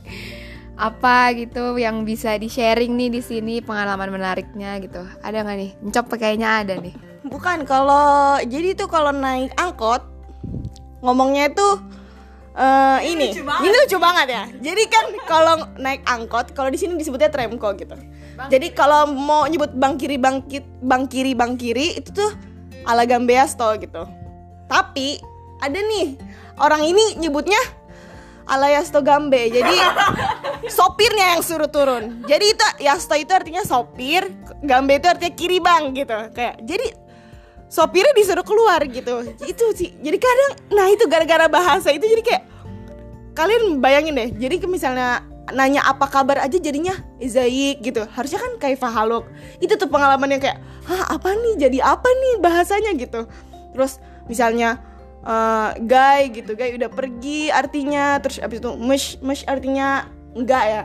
Apa 0.76 1.32
gitu 1.32 1.80
yang 1.80 2.04
bisa 2.04 2.36
di 2.36 2.52
sharing 2.52 2.92
nih 2.92 3.08
di 3.08 3.22
sini 3.24 3.64
pengalaman 3.64 4.12
menariknya 4.12 4.76
gitu? 4.84 5.00
Ada 5.24 5.48
nggak 5.48 5.58
nih? 5.58 5.72
Encop 5.80 6.12
kayaknya 6.20 6.60
ada 6.68 6.76
nih. 6.76 6.92
Bukan 7.26 7.66
kalau 7.66 8.38
jadi 8.46 8.78
tuh 8.78 8.86
kalau 8.86 9.10
naik 9.10 9.50
angkot 9.58 10.06
ngomongnya 11.02 11.50
itu 11.50 11.68
eh 12.56 13.00
ini 13.12 13.36
ini 13.36 13.76
lucu 13.84 13.98
banget 14.00 14.28
ya. 14.32 14.44
Jadi 14.62 14.84
kan 14.88 15.06
kalau 15.28 15.56
naik 15.76 16.06
angkot 16.08 16.54
kalau 16.56 16.70
di 16.70 16.78
sini 16.80 16.96
disebutnya 16.96 17.34
tramko 17.34 17.74
gitu. 17.76 17.98
Jadi 18.48 18.72
kalau 18.76 19.10
mau 19.10 19.48
nyebut 19.48 19.74
bang 19.76 19.96
kiri 19.98 20.20
bang 20.20 20.44
ki- 20.46 20.68
bang 20.84 21.04
kiri 21.08 21.34
bang 21.34 21.56
kiri 21.58 22.00
itu 22.00 22.14
tuh 22.14 22.32
ala 22.86 23.04
Gambeasto 23.04 23.74
gitu. 23.82 24.06
Tapi 24.70 25.20
ada 25.60 25.80
nih 25.82 26.20
orang 26.62 26.86
ini 26.86 27.18
nyebutnya 27.20 27.60
ala 28.46 28.70
Yasto 28.70 29.02
Gambe. 29.02 29.50
Jadi 29.50 29.76
sopirnya 30.78 31.36
yang 31.36 31.42
suruh 31.42 31.70
turun. 31.70 32.22
Jadi 32.30 32.46
itu 32.54 32.66
Yasto 32.86 33.18
itu 33.18 33.34
artinya 33.34 33.66
sopir, 33.66 34.30
Gambe 34.62 35.02
itu 35.02 35.08
artinya 35.10 35.34
kiri 35.34 35.60
bang 35.60 35.84
gitu. 35.98 36.18
Kayak 36.32 36.62
jadi 36.62 36.86
sopirnya 37.70 38.14
disuruh 38.16 38.46
keluar 38.46 38.82
gitu. 38.88 39.36
Itu 39.46 39.66
sih. 39.76 39.94
Jadi 40.00 40.18
kadang 40.18 40.52
nah 40.74 40.88
itu 40.90 41.06
gara-gara 41.10 41.46
bahasa 41.50 41.90
itu 41.92 42.06
jadi 42.06 42.24
kayak 42.24 42.44
kalian 43.36 43.84
bayangin 43.84 44.16
deh. 44.16 44.30
Jadi 44.32 44.56
ke 44.64 44.68
misalnya 44.70 45.22
nanya 45.54 45.86
apa 45.86 46.10
kabar 46.10 46.42
aja 46.42 46.58
jadinya 46.58 46.96
Izaik 47.22 47.86
gitu. 47.86 48.02
Harusnya 48.10 48.42
kan 48.42 48.52
kayak 48.58 48.82
Fahaluk. 48.82 49.30
Itu 49.62 49.78
tuh 49.78 49.92
pengalaman 49.92 50.34
yang 50.34 50.42
kayak, 50.42 50.58
"Hah, 50.90 51.14
apa 51.20 51.38
nih? 51.38 51.54
Jadi 51.70 51.78
apa 51.84 52.08
nih 52.10 52.34
bahasanya 52.42 52.92
gitu." 52.98 53.30
Terus 53.76 54.02
misalnya 54.26 54.82
eh 55.26 55.70
guy 55.82 56.30
gitu, 56.34 56.54
guy 56.54 56.78
udah 56.78 56.90
pergi 56.90 57.50
artinya 57.50 58.22
terus 58.22 58.38
abis 58.38 58.62
itu 58.62 58.72
mush 58.78 59.18
mush 59.26 59.42
artinya 59.50 60.10
enggak 60.38 60.64
ya. 60.66 60.82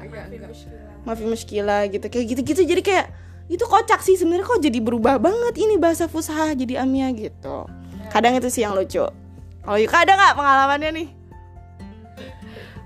Mafi 1.04 1.24
muskila 1.24 1.88
gitu. 1.88 2.06
Kayak 2.12 2.26
gitu-gitu 2.36 2.62
jadi 2.68 2.82
kayak 2.84 3.06
itu 3.50 3.66
kocak 3.66 3.98
sih 4.00 4.14
sebenarnya 4.14 4.46
kok 4.46 4.62
jadi 4.62 4.78
berubah 4.78 5.18
banget 5.18 5.58
ini 5.58 5.74
bahasa 5.74 6.06
fusha 6.06 6.54
jadi 6.54 6.86
amia 6.86 7.10
gitu. 7.10 7.66
Kadang 8.14 8.38
itu 8.38 8.46
sih 8.46 8.62
yang 8.62 8.78
lucu. 8.78 9.02
Kalau 9.60 9.78
Yuka 9.78 10.06
ada 10.06 10.14
nggak 10.14 10.34
pengalamannya 10.38 10.90
nih? 10.94 11.08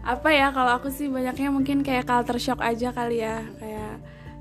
apa 0.04 0.28
ya 0.36 0.52
kalau 0.52 0.76
aku 0.76 0.92
sih 0.92 1.08
banyaknya 1.08 1.48
mungkin 1.48 1.80
kayak 1.80 2.04
culture 2.04 2.36
shock 2.36 2.60
aja 2.60 2.92
kali 2.92 3.24
ya 3.24 3.40
kayak 3.56 3.83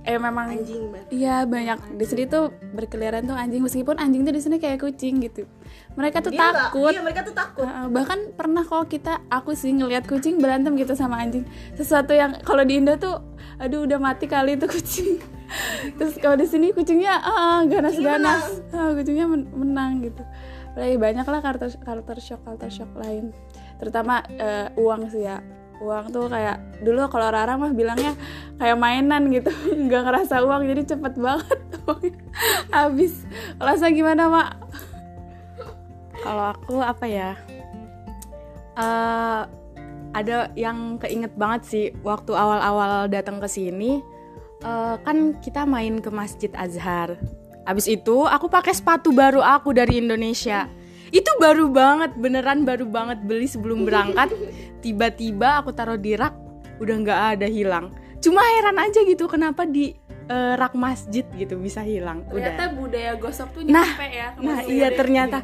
eh 0.04 0.20
memang 0.20 0.52
Anjing 0.52 0.92
banget. 0.92 1.08
iya 1.16 1.48
banyak. 1.48 1.96
Di 1.96 2.06
sini 2.06 2.24
tuh 2.28 2.52
berkeliaran 2.76 3.24
tuh 3.24 3.40
anjing. 3.40 3.64
Meskipun 3.64 3.96
anjing 3.96 4.28
tuh 4.28 4.36
di 4.36 4.42
sini 4.44 4.60
kayak 4.60 4.84
kucing 4.84 5.24
gitu. 5.24 5.48
Mereka 5.96 6.20
tuh 6.20 6.36
Dia 6.36 6.52
takut. 6.52 6.92
Iya, 6.92 7.00
mereka 7.00 7.24
tuh 7.24 7.32
takut. 7.32 7.64
Uh, 7.64 7.88
bahkan 7.88 8.36
pernah 8.36 8.68
kok 8.68 8.92
kita 8.92 9.24
aku 9.32 9.56
sih 9.56 9.72
ngelihat 9.72 10.04
kucing 10.04 10.44
berantem 10.44 10.76
gitu 10.76 10.92
sama 10.92 11.24
anjing. 11.24 11.48
Sesuatu 11.80 12.12
yang 12.12 12.36
kalau 12.44 12.68
di 12.68 12.84
Indo 12.84 13.00
tuh 13.00 13.24
aduh 13.64 13.88
udah 13.88 13.96
mati 13.96 14.28
kali 14.28 14.60
itu 14.60 14.68
kucing. 14.68 15.24
Terus 15.98 16.20
kalau 16.20 16.36
di 16.36 16.52
sini 16.52 16.76
kucingnya 16.76 17.24
ah 17.24 17.64
ganas 17.64 17.96
ganas 17.96 18.60
ah, 18.76 18.92
kucingnya 18.92 19.24
men- 19.24 19.56
menang 19.56 20.04
gitu. 20.04 20.20
Apalagi 20.76 20.98
banyak 21.00 21.26
lah 21.30 21.40
culture 21.40 21.80
culture 21.80 22.20
shock 22.20 22.42
culture 22.44 22.74
shock 22.74 22.92
lain. 23.00 23.32
Terutama 23.80 24.20
eh, 24.28 24.68
uang 24.76 25.08
sih 25.08 25.24
ya 25.24 25.40
uang 25.84 26.16
tuh 26.16 26.32
kayak 26.32 26.64
dulu 26.80 27.12
kalau 27.12 27.28
orang 27.28 27.60
mah 27.60 27.72
bilangnya 27.76 28.16
kayak 28.56 28.80
mainan 28.80 29.28
gitu 29.30 29.52
nggak 29.86 30.04
ngerasa 30.08 30.40
uang 30.48 30.64
jadi 30.72 30.96
cepet 30.96 31.14
banget 31.20 31.60
habis 32.72 33.28
rasa 33.60 33.92
gimana 33.92 34.32
mak 34.32 34.64
Kalau 36.24 36.56
aku 36.56 36.80
apa 36.80 37.04
ya? 37.04 37.36
Eh 38.80 39.42
ada 40.14 40.48
yang 40.56 40.96
keinget 40.96 41.36
banget 41.36 41.62
sih 41.68 41.86
waktu 42.00 42.32
awal-awal 42.32 43.12
datang 43.12 43.44
ke 43.44 43.48
sini. 43.52 44.00
eh, 44.64 44.96
kan 45.04 45.36
kita 45.44 45.68
main 45.68 46.00
ke 46.00 46.08
Masjid 46.08 46.48
Azhar. 46.56 47.20
Abis 47.68 47.84
itu 47.92 48.24
aku 48.24 48.48
pakai 48.48 48.72
sepatu 48.72 49.12
baru 49.12 49.44
aku 49.44 49.76
dari 49.76 50.00
Indonesia. 50.00 50.72
Itu 51.14 51.30
baru 51.38 51.70
banget, 51.70 52.18
beneran 52.18 52.66
baru 52.66 52.90
banget 52.90 53.22
beli 53.22 53.46
sebelum 53.46 53.84
berangkat. 53.88 54.34
Tiba-tiba 54.82 55.62
aku 55.62 55.70
taruh 55.72 55.96
di 55.96 56.18
rak, 56.18 56.34
udah 56.82 56.96
nggak 56.98 57.22
ada 57.38 57.48
hilang. 57.48 57.94
Cuma 58.18 58.42
heran 58.42 58.82
aja 58.82 59.04
gitu 59.04 59.28
kenapa 59.28 59.64
di 59.64 59.94
eh, 60.26 60.54
rak 60.56 60.74
masjid 60.74 61.22
gitu 61.36 61.60
bisa 61.60 61.84
hilang. 61.84 62.24
Udah. 62.28 62.56
ternyata 62.56 62.64
budaya 62.74 63.14
gosok 63.14 63.48
tuh 63.52 63.62
Nah, 63.64 63.84
nyampe 63.86 64.08
ya 64.10 64.28
ke 64.32 64.40
Nah 64.40 64.58
Mesir 64.58 64.72
iya 64.72 64.88
ya. 64.88 64.96
ternyata 64.96 65.38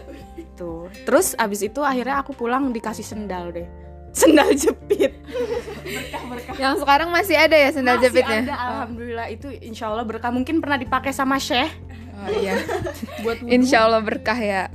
Tuh 0.58 0.86
Terus 1.02 1.34
abis 1.34 1.60
itu 1.62 1.82
akhirnya 1.82 2.22
aku 2.22 2.32
pulang 2.32 2.70
dikasih 2.70 3.02
sendal 3.02 3.50
deh 3.50 3.66
Sendal 4.10 4.54
jepit 4.54 5.10
Yang 6.54 6.74
sekarang 6.80 7.10
masih 7.10 7.34
ada 7.34 7.58
ya 7.58 7.70
sendal 7.70 7.98
Masih 7.98 8.06
jepitnya? 8.08 8.40
ada, 8.46 8.54
Alhamdulillah 8.56 9.26
itu 9.28 9.50
insya 9.58 9.90
Allah 9.90 10.06
berkah 10.06 10.30
Mungkin 10.30 10.62
pernah 10.62 10.78
dipakai 10.78 11.10
sama 11.10 11.36
Syekh 11.36 11.70
Oh 12.20 12.30
iya. 12.36 12.54
Buat. 13.24 13.48
Insya 13.48 13.88
Allah 13.88 14.04
berkah 14.04 14.36
ya. 14.36 14.68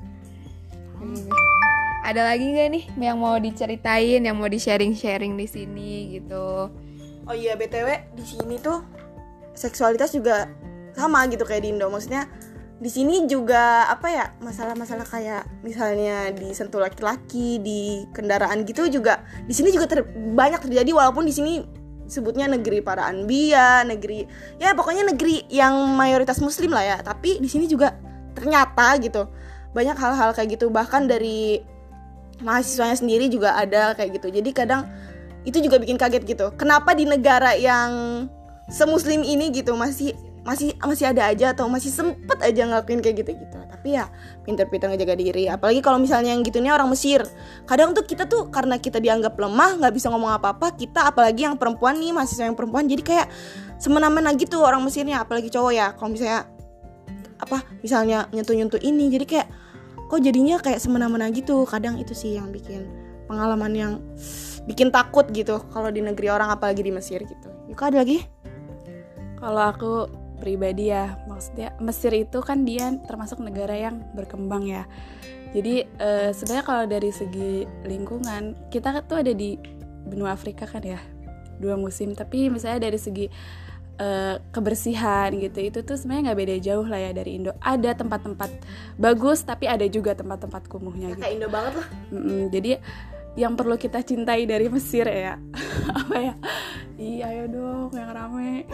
Ada 2.05 2.21
lagi 2.21 2.45
nggak 2.53 2.69
nih 2.69 2.83
yang 3.01 3.17
mau 3.17 3.33
diceritain, 3.41 4.21
yang 4.21 4.37
mau 4.37 4.45
di 4.45 4.61
sharing-sharing 4.61 5.33
di 5.33 5.47
sini 5.49 5.91
gitu? 6.13 6.69
Oh 7.25 7.33
iya, 7.33 7.57
BTW 7.57 8.13
di 8.13 8.21
sini 8.21 8.61
tuh 8.61 8.85
seksualitas 9.57 10.13
juga 10.13 10.45
sama 10.93 11.25
gitu 11.25 11.41
kayak 11.41 11.65
di 11.65 11.73
Indo. 11.73 11.89
Maksudnya 11.89 12.29
di 12.75 12.91
sini 12.91 13.25
juga 13.25 13.89
apa 13.89 14.07
ya 14.11 14.25
masalah-masalah 14.43 15.07
kayak 15.07 15.47
misalnya 15.65 16.29
disentuh 16.35 16.83
laki-laki 16.83 17.57
di 17.63 18.03
kendaraan 18.11 18.67
gitu 18.67 18.91
juga 18.91 19.23
di 19.47 19.55
sini 19.55 19.71
juga 19.71 19.87
ter- 19.87 20.11
banyak 20.35 20.59
terjadi 20.59 20.91
walaupun 20.91 21.23
di 21.23 21.31
sini 21.31 21.63
sebutnya 22.05 22.45
negeri 22.45 22.85
para 22.85 23.09
anbiya, 23.09 23.81
negeri 23.81 24.29
ya 24.61 24.77
pokoknya 24.77 25.09
negeri 25.09 25.49
yang 25.49 25.73
mayoritas 25.97 26.37
muslim 26.37 26.69
lah 26.69 26.85
ya. 26.85 26.97
Tapi 27.01 27.41
di 27.41 27.49
sini 27.49 27.65
juga 27.65 27.97
ternyata 28.37 28.99
gitu 29.01 29.25
banyak 29.75 29.99
hal-hal 29.99 30.31
kayak 30.31 30.55
gitu 30.55 30.71
bahkan 30.71 31.03
dari 31.03 31.59
mahasiswanya 32.39 32.95
sendiri 32.95 33.27
juga 33.27 33.59
ada 33.59 33.91
kayak 33.93 34.23
gitu. 34.23 34.31
Jadi 34.31 34.49
kadang 34.55 34.87
itu 35.43 35.59
juga 35.59 35.77
bikin 35.77 35.99
kaget 35.99 36.23
gitu. 36.23 36.47
Kenapa 36.55 36.95
di 36.95 37.03
negara 37.03 37.53
yang 37.53 38.25
semuslim 38.71 39.21
ini 39.21 39.53
gitu 39.53 39.77
masih 39.77 40.15
masih 40.45 40.77
masih 40.77 41.09
ada 41.09 41.25
aja 41.25 41.57
atau 41.57 41.65
masih 41.65 41.89
sempet 41.89 42.37
aja 42.41 42.69
ngelakuin 42.69 43.01
kayak 43.01 43.25
gitu 43.25 43.31
gitu. 43.35 43.57
Tapi 43.65 43.97
ya 43.97 44.09
pinter-pinter 44.45 44.93
ngejaga 44.93 45.15
diri. 45.17 45.45
Apalagi 45.49 45.81
kalau 45.81 45.97
misalnya 46.01 46.33
yang 46.33 46.41
gitunya 46.45 46.73
orang 46.73 46.89
Mesir. 46.89 47.25
Kadang 47.65 47.93
tuh 47.97 48.05
kita 48.05 48.29
tuh 48.29 48.49
karena 48.53 48.77
kita 48.77 48.97
dianggap 49.01 49.37
lemah 49.37 49.81
nggak 49.81 49.93
bisa 49.93 50.09
ngomong 50.09 50.33
apa-apa. 50.37 50.73
Kita 50.77 51.09
apalagi 51.09 51.45
yang 51.45 51.57
perempuan 51.57 51.97
nih 51.97 52.13
mahasiswa 52.13 52.45
yang 52.45 52.57
perempuan 52.57 52.85
jadi 52.85 53.03
kayak 53.03 53.27
semena-mena 53.81 54.33
gitu 54.37 54.61
orang 54.61 54.81
Mesirnya. 54.85 55.25
Apalagi 55.25 55.49
cowok 55.49 55.73
ya. 55.73 55.93
Kalau 55.97 56.09
misalnya 56.13 56.54
apa 57.39 57.67
misalnya 57.83 58.31
nyentuh-nyentuh 58.31 58.79
ini 58.79 59.11
jadi 59.11 59.25
kayak 59.27 59.47
kok 60.05 60.21
jadinya 60.21 60.61
kayak 60.61 60.79
semena-mena 60.79 61.29
gitu. 61.33 61.65
Kadang 61.65 61.97
itu 61.97 62.13
sih 62.13 62.37
yang 62.37 62.53
bikin 62.53 62.85
pengalaman 63.25 63.73
yang 63.73 63.93
bikin 64.69 64.93
takut 64.93 65.25
gitu 65.33 65.61
kalau 65.73 65.89
di 65.89 66.01
negeri 66.01 66.29
orang 66.29 66.53
apalagi 66.53 66.85
di 66.85 66.93
Mesir 66.93 67.25
gitu. 67.25 67.49
Yuka 67.69 67.89
ada 67.89 68.05
lagi? 68.05 68.25
Kalau 69.41 69.61
aku 69.61 69.93
pribadi 70.37 70.93
ya, 70.93 71.17
maksudnya 71.25 71.73
Mesir 71.81 72.13
itu 72.13 72.41
kan 72.41 72.65
dia 72.65 72.93
termasuk 73.05 73.41
negara 73.41 73.73
yang 73.73 74.05
berkembang 74.13 74.65
ya. 74.65 74.83
Jadi 75.55 75.87
eh, 75.87 76.29
sebenarnya 76.35 76.65
kalau 76.65 76.83
dari 76.85 77.09
segi 77.15 77.63
lingkungan 77.87 78.69
kita 78.69 79.05
tuh 79.07 79.23
ada 79.23 79.31
di 79.31 79.55
benua 80.05 80.35
Afrika 80.37 80.67
kan 80.67 80.83
ya, 80.83 80.99
dua 81.57 81.79
musim. 81.79 82.13
Tapi 82.13 82.51
misalnya 82.51 82.89
dari 82.89 82.99
segi 82.99 83.25
eh, 83.99 84.35
kebersihan 84.51 85.31
gitu, 85.35 85.59
itu 85.59 85.79
tuh 85.81 85.95
sebenarnya 85.95 86.31
nggak 86.31 86.39
beda 86.39 86.55
jauh 86.61 86.87
lah 86.87 86.99
ya 86.99 87.11
dari 87.15 87.31
Indo. 87.39 87.51
Ada 87.59 87.95
tempat-tempat 87.97 88.51
bagus, 88.99 89.43
tapi 89.43 89.65
ada 89.65 89.85
juga 89.87 90.15
tempat-tempat 90.15 90.67
kumuhnya 90.67 91.15
gitu. 91.15 91.21
Kayak 91.21 91.33
Indo 91.35 91.47
banget 91.47 91.73
lah. 91.79 91.87
Mm-mm, 92.11 92.41
jadi 92.51 92.71
yang 93.35 93.53
perlu 93.59 93.75
kita 93.75 93.99
cintai 93.99 94.47
dari 94.47 94.71
Mesir 94.71 95.03
ya 95.03 95.35
apa 95.99 96.15
ya 96.15 96.33
iya 96.95 97.23
ayo 97.35 97.45
dong 97.51 97.91
yang 97.91 98.11
rame 98.15 98.63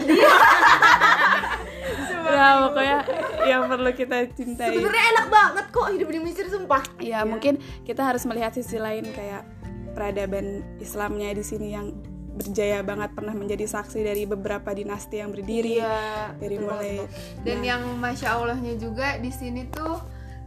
ya 2.31 2.47
pokoknya 2.69 2.97
yang 3.49 3.61
perlu 3.65 3.91
kita 3.97 4.29
cintai 4.37 4.77
Sebenarnya 4.77 5.05
enak 5.17 5.27
banget 5.33 5.65
kok 5.73 5.87
hidup 5.89 6.09
di 6.13 6.19
Mesir 6.21 6.45
sumpah. 6.47 6.85
ya 7.01 7.25
mungkin 7.25 7.57
kita 7.83 8.05
harus 8.05 8.21
melihat 8.29 8.53
sisi 8.53 8.77
lain 8.77 9.09
kayak 9.09 9.41
peradaban 9.97 10.61
Islamnya 10.77 11.33
di 11.33 11.43
sini 11.43 11.73
yang 11.73 11.91
berjaya 12.31 12.79
banget 12.79 13.11
pernah 13.11 13.31
menjadi 13.31 13.65
saksi 13.65 13.99
dari 14.01 14.23
beberapa 14.23 14.71
dinasti 14.71 15.19
yang 15.19 15.29
berdiri 15.29 15.77
Iya, 15.77 16.31
dari 16.35 16.55
betul 16.55 16.65
mulai 16.65 16.91
banget, 16.97 17.09
Dan 17.43 17.57
yang 17.61 17.81
masya 17.95 18.27
Allahnya 18.33 18.73
juga 18.75 19.15
di 19.17 19.29
sini 19.29 19.67
tuh 19.67 19.99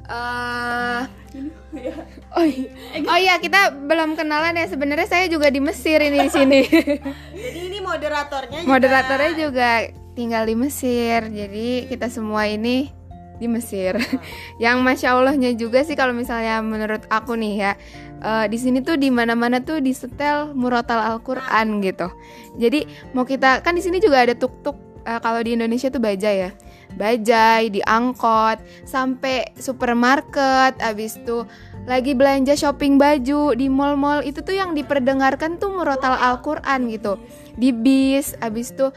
eh 0.04 1.00
oh, 2.36 2.44
i- 2.44 2.68
oh 3.02 3.18
iya 3.18 3.36
kita 3.38 3.72
belum 3.74 4.14
kenalan 4.14 4.54
ya. 4.54 4.66
Sebenarnya 4.66 5.08
saya 5.08 5.26
juga 5.26 5.48
di 5.48 5.58
Mesir 5.58 5.98
ini 5.98 6.18
di 6.18 6.30
sini. 6.30 6.60
Jadi 7.34 7.60
ini 7.62 7.78
moderatornya 7.80 8.58
juga- 8.60 8.70
moderatornya 8.70 9.32
juga 9.34 9.70
tinggal 10.12 10.44
di 10.44 10.54
Mesir. 10.54 11.24
Jadi 11.26 11.68
kita 11.86 12.06
semua 12.06 12.44
ini 12.46 12.92
di 13.34 13.48
Mesir. 13.48 13.96
Yang 14.62 14.76
masya 14.78 15.08
Allahnya 15.10 15.50
juga 15.54 15.82
sih 15.82 15.96
kalau 15.96 16.12
misalnya 16.12 16.60
menurut 16.60 17.02
aku 17.08 17.34
nih 17.34 17.54
ya 17.58 17.72
eh, 18.22 18.46
di 18.46 18.58
sini 18.60 18.84
tuh 18.84 19.00
di 19.00 19.08
mana-mana 19.10 19.58
tuh 19.62 19.80
disetel 19.82 20.52
murotal 20.54 21.00
Al-Quran 21.00 21.80
gitu. 21.82 22.12
Jadi 22.60 22.86
mau 23.16 23.26
kita 23.26 23.64
kan 23.64 23.74
di 23.74 23.82
sini 23.82 23.98
juga 23.98 24.22
ada 24.22 24.34
tuk-tuk 24.36 24.76
eh, 25.08 25.20
kalau 25.22 25.40
di 25.42 25.56
Indonesia 25.56 25.90
tuh 25.90 26.02
bajai 26.02 26.36
ya. 26.48 26.50
Bajai 26.94 27.74
di 27.74 27.82
angkot 27.82 28.62
sampai 28.86 29.50
supermarket 29.58 30.78
abis 30.78 31.18
itu 31.18 31.42
lagi 31.90 32.14
belanja 32.14 32.54
shopping 32.54 33.00
baju 33.00 33.58
di 33.58 33.66
mall-mall. 33.66 34.22
Itu 34.22 34.46
tuh 34.46 34.54
yang 34.54 34.78
diperdengarkan 34.78 35.58
tuh 35.58 35.74
murotal 35.74 36.14
Al-Quran 36.14 36.86
gitu. 36.94 37.18
Di 37.58 37.74
bis 37.74 38.38
abis 38.38 38.70
itu 38.70 38.94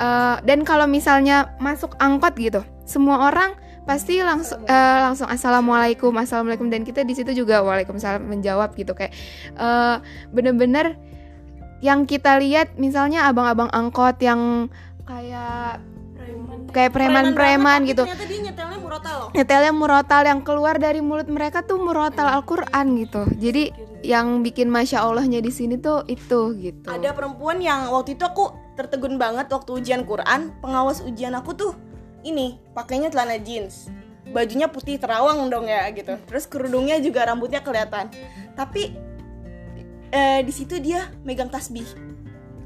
eh, 0.00 0.36
dan 0.42 0.66
kalau 0.66 0.90
misalnya 0.90 1.54
masuk 1.62 1.94
angkot 2.02 2.34
gitu 2.38 2.66
semua 2.86 3.28
orang 3.28 3.52
pasti 3.86 4.18
langsung 4.18 4.66
eh, 4.66 4.98
langsung 5.06 5.30
assalamualaikum 5.30 6.10
assalamualaikum 6.18 6.66
dan 6.66 6.82
kita 6.82 7.06
di 7.06 7.14
situ 7.14 7.30
juga 7.32 7.62
waalaikumsalam 7.62 8.26
menjawab 8.26 8.74
gitu 8.74 8.92
kayak 8.98 9.14
eh, 9.54 9.96
bener-bener 10.34 10.98
yang 11.78 12.02
kita 12.02 12.42
lihat 12.42 12.74
misalnya 12.74 13.30
abang-abang 13.30 13.70
angkot 13.70 14.18
yang 14.18 14.66
kayak 15.06 15.78
kayak 16.74 16.90
preman-preman 16.92 17.86
gitu 17.86 18.04
Ternyata 18.04 18.26
dia 18.26 18.40
nyetelnya 18.42 18.78
murotal 18.82 19.14
loh. 19.16 19.28
nyetelnya 19.32 19.72
murotal 19.72 20.22
yang 20.26 20.40
keluar 20.42 20.74
dari 20.76 21.00
mulut 21.00 21.30
mereka 21.30 21.62
tuh 21.62 21.78
murotal 21.78 22.26
Al-Quran 22.26 23.06
gitu 23.06 23.22
jadi 23.38 23.70
yang 24.02 24.42
bikin 24.42 24.66
masya 24.68 25.00
Allahnya 25.06 25.38
di 25.40 25.48
sini 25.54 25.78
tuh 25.78 26.02
itu 26.10 26.52
gitu 26.58 26.90
Ada 26.90 27.14
perempuan 27.14 27.62
yang 27.62 27.88
waktu 27.94 28.18
itu 28.18 28.24
aku 28.26 28.66
tertegun 28.76 29.16
banget 29.16 29.48
waktu 29.48 29.72
ujian 29.72 30.04
Quran. 30.04 30.52
Pengawas 30.60 31.00
ujian 31.00 31.32
aku 31.32 31.56
tuh 31.56 31.72
ini 32.26 32.58
pakainya 32.74 33.08
celana 33.08 33.38
jeans. 33.38 33.86
Bajunya 34.26 34.66
putih 34.66 34.98
terawang 34.98 35.46
dong 35.46 35.70
ya 35.70 35.86
gitu. 35.94 36.18
Terus 36.26 36.44
kerudungnya 36.50 36.98
juga 36.98 37.24
rambutnya 37.24 37.62
kelihatan. 37.62 38.10
Tapi 38.58 38.92
eh, 40.10 40.40
di 40.42 40.52
situ 40.52 40.82
dia 40.82 41.06
megang 41.22 41.48
tasbih. 41.48 41.86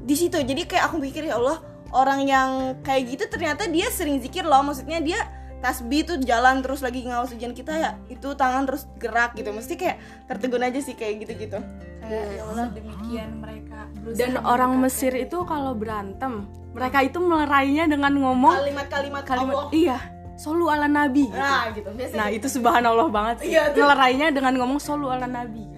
Di 0.01 0.15
situ 0.17 0.41
jadi 0.41 0.65
kayak 0.65 0.89
aku 0.89 0.97
pikir 0.97 1.29
ya 1.29 1.37
Allah 1.37 1.61
orang 1.93 2.25
yang 2.25 2.49
kayak 2.81 3.13
gitu 3.13 3.23
ternyata 3.29 3.69
dia 3.69 3.87
sering 3.93 4.17
zikir 4.17 4.41
loh. 4.41 4.65
Maksudnya 4.65 4.97
dia 4.99 5.21
tasbih 5.61 6.01
tuh 6.03 6.17
jalan 6.17 6.65
terus 6.65 6.81
lagi 6.81 7.05
ngawas 7.05 7.37
ujian 7.37 7.53
kita 7.53 7.73
ya 7.77 7.91
itu 8.09 8.33
tangan 8.33 8.65
terus 8.65 8.89
gerak 8.97 9.37
gitu 9.37 9.53
mesti 9.53 9.77
kayak 9.77 10.01
tertegun 10.25 10.65
aja 10.65 10.81
sih 10.81 10.97
kayak 10.97 11.21
gitu-gitu 11.23 11.61
kayak 12.01 12.25
ya 12.27 12.41
Allah 12.43 12.67
demikian 12.73 13.29
mereka 13.37 13.79
berusaha 13.95 14.19
Dan 14.19 14.31
orang 14.41 14.71
Mesir 14.77 15.13
itu 15.13 15.37
kalau 15.45 15.71
berantem, 15.71 16.33
mereka 16.73 16.99
itu 17.01 17.17
melerainya 17.17 17.85
dengan 17.85 18.13
ngomong 18.17 18.55
kalimat-kalimat 18.57 19.23
kalimat 19.23 19.55
Allah. 19.55 19.69
iya, 19.71 19.97
solu 20.35 20.65
ala 20.67 20.85
nabi. 20.85 21.29
gitu. 21.29 21.37
nah 21.37 21.69
gitu. 21.69 21.89
biasanya 21.93 22.17
Nah, 22.17 22.27
itu 22.29 22.47
subhanallah 22.49 23.07
banget 23.07 23.35
sih. 23.45 23.53
Iya. 23.53 23.71
Melerainya 23.71 24.27
dengan 24.29 24.53
ngomong 24.57 24.79
solu 24.79 25.07
ala 25.07 25.25
nabi. 25.25 25.69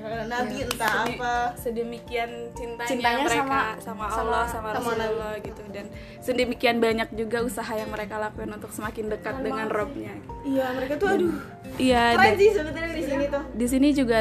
nabi 0.00 0.64
entah 0.64 1.04
apa. 1.04 1.34
sedemikian 1.54 2.50
cintanya, 2.56 2.88
Cintanya 2.88 3.20
mereka 3.20 3.44
sama- 3.44 3.76
sama, 3.78 3.78
sama- 3.78 4.06
Allah 4.08 4.42
sama, 4.48 4.68
sama 4.72 4.90
Rasulullah 4.96 5.32
gitu. 5.38 5.62
Dan 5.70 5.84
sedemikian 6.18 6.76
banyak 6.80 7.08
juga 7.14 7.38
usaha 7.44 7.68
yang 7.70 7.92
mereka 7.92 8.16
lakuin 8.16 8.50
untuk 8.50 8.72
semakin 8.72 9.06
dekat 9.06 9.38
dengan 9.38 9.68
Robnya. 9.68 10.16
Iya 10.42 10.66
mereka 10.72 10.94
tuh 10.96 11.08
aduh. 11.10 11.34
iya 11.76 12.16
keren 12.16 12.26
dan 12.26 12.34
sih 12.34 12.50
sebenarnya 12.50 12.90
di 12.90 13.04
sini 13.04 13.24
tuh. 13.28 13.42
di 13.54 13.66
sini 13.68 13.88
juga 13.92 14.18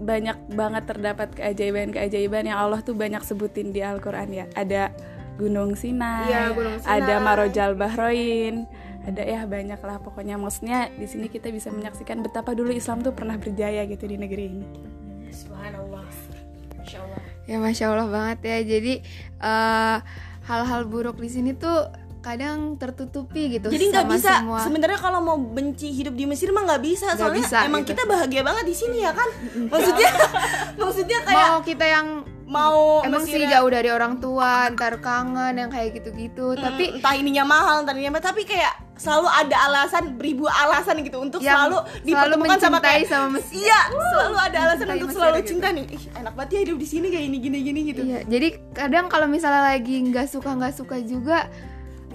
banyak 0.00 0.36
banget 0.50 0.88
terdapat 0.88 1.28
keajaiban-keajaiban 1.32 2.48
yang 2.48 2.58
Allah 2.58 2.80
tuh 2.80 2.96
banyak 2.96 3.20
sebutin 3.20 3.70
di 3.70 3.80
Al-Qur'an 3.80 4.32
ya. 4.32 4.48
Ada 4.52 4.88
Gunung 5.36 5.72
Sinai, 5.72 6.26
Iya, 6.26 6.52
Gunung 6.52 6.76
Sinai. 6.80 7.00
ada 7.00 7.14
Marojal 7.18 7.72
Bahroin, 7.72 8.64
ada 9.04 9.22
ya 9.22 9.44
banyak 9.44 9.76
lah 9.78 9.96
pokoknya 9.98 10.36
maksudnya 10.36 10.88
di 10.90 11.04
sini 11.04 11.28
kita 11.28 11.48
bisa 11.48 11.68
menyaksikan 11.68 12.20
betapa 12.20 12.52
dulu 12.52 12.68
Islam 12.70 13.00
tuh 13.00 13.12
pernah 13.12 13.36
berjaya 13.36 13.84
gitu 13.84 14.04
di 14.04 14.16
negeri 14.16 14.44
ini. 14.50 14.66
subhanallah 15.30 16.04
insyaallah 16.76 17.20
Ya 17.46 17.56
masya 17.56 17.84
Allah 17.88 18.06
banget 18.06 18.38
ya. 18.42 18.58
Jadi 18.62 18.94
eh, 19.40 19.96
hal-hal 20.44 20.82
buruk 20.84 21.16
di 21.16 21.28
sini 21.28 21.50
tuh 21.52 21.88
kadang 22.20 22.76
tertutupi 22.76 23.48
gitu. 23.50 23.66
jadi 23.66 23.84
nggak 23.90 24.04
sama 24.04 24.14
bisa 24.14 24.32
semua. 24.38 24.58
sebenarnya 24.60 24.98
kalau 24.98 25.18
mau 25.18 25.36
benci 25.36 25.88
hidup 25.88 26.12
di 26.12 26.24
Mesir 26.24 26.48
mah 26.48 26.64
nggak 26.64 26.82
bisa 26.82 27.06
Nggak 27.08 27.18
soalnya 27.18 27.40
bisa, 27.42 27.58
emang 27.64 27.82
gitu. 27.82 27.90
kita 27.90 28.02
bahagia 28.04 28.42
banget 28.42 28.64
di 28.64 28.74
sini 28.74 28.98
ya 29.00 29.12
kan 29.12 29.28
maksudnya 29.66 30.10
maksudnya 30.80 31.18
kayak 31.22 31.48
Mau 31.50 31.60
kita 31.62 31.86
yang 31.86 32.06
mau 32.44 33.00
emang 33.00 33.22
sih 33.22 33.38
Mesirnya- 33.38 33.56
jauh 33.56 33.70
dari 33.70 33.88
orang 33.88 34.18
tua, 34.18 34.66
ntar 34.70 34.98
kangen 34.98 35.54
yang 35.54 35.70
kayak 35.70 35.94
gitu-gitu. 35.94 36.50
Mm, 36.50 36.58
Tapi 36.58 36.84
entah 36.92 37.14
ininya 37.14 37.44
mahal 37.46 37.76
entah 37.80 37.94
ininya 37.94 38.12
mahal 38.12 38.26
tapi 38.26 38.42
kayak 38.42 38.74
selalu 38.96 39.30
ada 39.30 39.56
alasan 39.64 40.18
beribu 40.18 40.44
alasan 40.44 40.98
gitu 41.00 41.22
untuk 41.22 41.38
Yang 41.38 41.46
selalu 41.48 41.76
selalu 41.78 42.04
dipertemukan 42.04 42.58
sama 42.58 42.70
mencintai 42.74 42.90
kayak 42.92 43.06
sama 43.06 43.26
Mesir. 43.30 43.54
iya 43.56 43.80
selalu 43.88 44.36
ada 44.42 44.58
alasan 44.60 44.86
untuk 44.90 44.98
Mesir 45.06 45.14
selalu 45.16 45.36
gitu. 45.36 45.48
cinta 45.48 45.68
nih 45.70 45.84
Ih, 45.88 46.02
enak 46.12 46.32
banget 46.34 46.50
ya 46.50 46.60
hidup 46.60 46.76
di 46.76 46.86
sini 46.90 47.06
kayak 47.08 47.24
ini 47.24 47.36
gini 47.38 47.58
gini 47.62 47.80
gitu 47.86 48.02
Iya, 48.04 48.20
jadi 48.26 48.48
kadang 48.72 49.06
kalau 49.06 49.26
misalnya 49.26 49.62
lagi 49.64 49.96
nggak 50.02 50.26
suka 50.26 50.50
nggak 50.52 50.74
suka 50.74 50.96
juga 51.00 51.46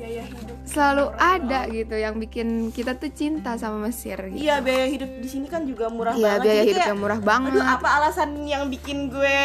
Biaya 0.05 0.23
hidup 0.23 0.55
selalu 0.65 1.05
ada 1.15 1.59
gitu 1.67 1.95
yang 1.95 2.15
bikin 2.15 2.47
kita 2.69 2.93
tuh 2.93 3.09
cinta 3.09 3.53
sama 3.55 3.81
Mesir 3.81 4.17
gitu. 4.27 4.37
iya 4.37 4.57
biaya 4.59 4.85
hidup 4.87 5.09
di 5.17 5.25
sini 5.25 5.45
kan 5.45 5.61
juga 5.63 5.87
murah 5.87 6.13
Iya, 6.13 6.21
banget 6.31 6.41
biaya 6.41 6.55
Jadi 6.55 6.67
hidup 6.67 6.77
kayak, 6.77 6.89
yang 6.89 6.99
murah 6.99 7.19
banget. 7.19 7.51
aduh 7.51 7.65
apa 7.65 7.87
alasan 7.95 8.29
yang 8.43 8.63
bikin 8.67 8.97
gue 9.07 9.39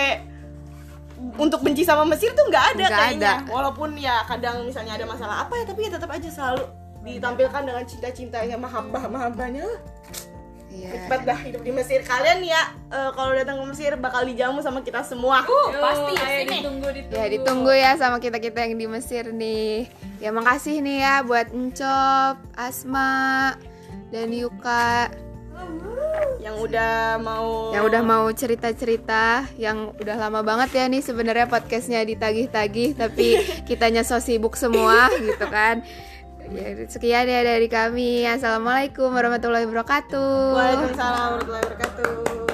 untuk 1.37 1.61
benci 1.61 1.83
sama 1.83 2.05
Mesir 2.05 2.33
tuh 2.33 2.45
nggak 2.47 2.65
ada 2.71 2.85
Nggak 2.87 2.99
kayaknya 2.99 3.33
ada. 3.39 3.49
walaupun 3.49 3.89
ya 3.95 4.25
kadang 4.25 4.65
misalnya 4.65 4.95
ada 4.95 5.05
masalah 5.05 5.37
apa 5.45 5.53
ya 5.55 5.65
tapi 5.65 5.81
ya 5.85 5.91
tetap 5.91 6.09
aja 6.09 6.29
selalu 6.29 6.65
ditampilkan 7.01 7.63
dengan 7.63 7.85
cinta-cintanya 7.85 8.57
mahabbah 8.57 9.05
mahabbahnya 9.07 9.65
lah 10.71 10.79
Iya. 10.81 10.89
Nikmat 10.95 11.21
dah 11.27 11.39
hidup 11.43 11.63
di 11.67 11.73
Mesir 11.75 12.01
kalian 12.07 12.47
ya 12.47 12.63
eh, 12.95 13.11
kalau 13.19 13.35
datang 13.35 13.59
ke 13.59 13.65
Mesir 13.75 13.99
bakal 13.99 14.23
dijamu 14.23 14.63
sama 14.63 14.87
kita 14.87 15.03
semua 15.03 15.43
pasti 15.83 16.15
ayo 16.15 16.41
ditunggu 16.47 16.89
ditunggu. 16.95 17.19
Ya 17.19 17.27
ditunggu 17.27 17.73
ya 17.75 17.91
sama 17.99 18.17
kita-kita 18.23 18.59
yang 18.63 18.79
di 18.79 18.87
Mesir 18.87 19.25
nih. 19.35 19.91
Ya 20.23 20.31
makasih 20.31 20.79
nih 20.79 20.97
ya 21.03 21.15
buat 21.27 21.51
Encop, 21.51 22.39
Asma, 22.55 23.59
dan 24.15 24.31
Yuka 24.31 25.11
yang 26.41 26.57
udah 26.57 27.21
mau 27.21 27.69
yang 27.77 27.85
udah 27.85 28.01
mau 28.01 28.25
cerita-cerita 28.33 29.45
yang 29.61 29.93
udah 29.93 30.17
lama 30.17 30.41
banget 30.41 30.73
ya 30.73 30.85
nih 30.89 31.05
sebenarnya 31.05 31.45
podcastnya 31.45 32.01
ditagih-tagih 32.01 32.97
tapi 32.97 33.37
kitanya 33.69 34.01
so 34.01 34.17
sibuk 34.23 34.57
semua 34.57 35.13
gitu 35.21 35.47
kan. 35.51 35.85
Ya, 36.51 36.67
sekian 36.91 37.31
ya 37.31 37.47
dari 37.47 37.71
kami. 37.71 38.27
Assalamualaikum 38.27 39.15
warahmatullahi 39.15 39.71
wabarakatuh. 39.71 40.59
Waalaikumsalam 40.59 41.39
warahmatullahi 41.39 41.63
wabarakatuh 41.63 42.50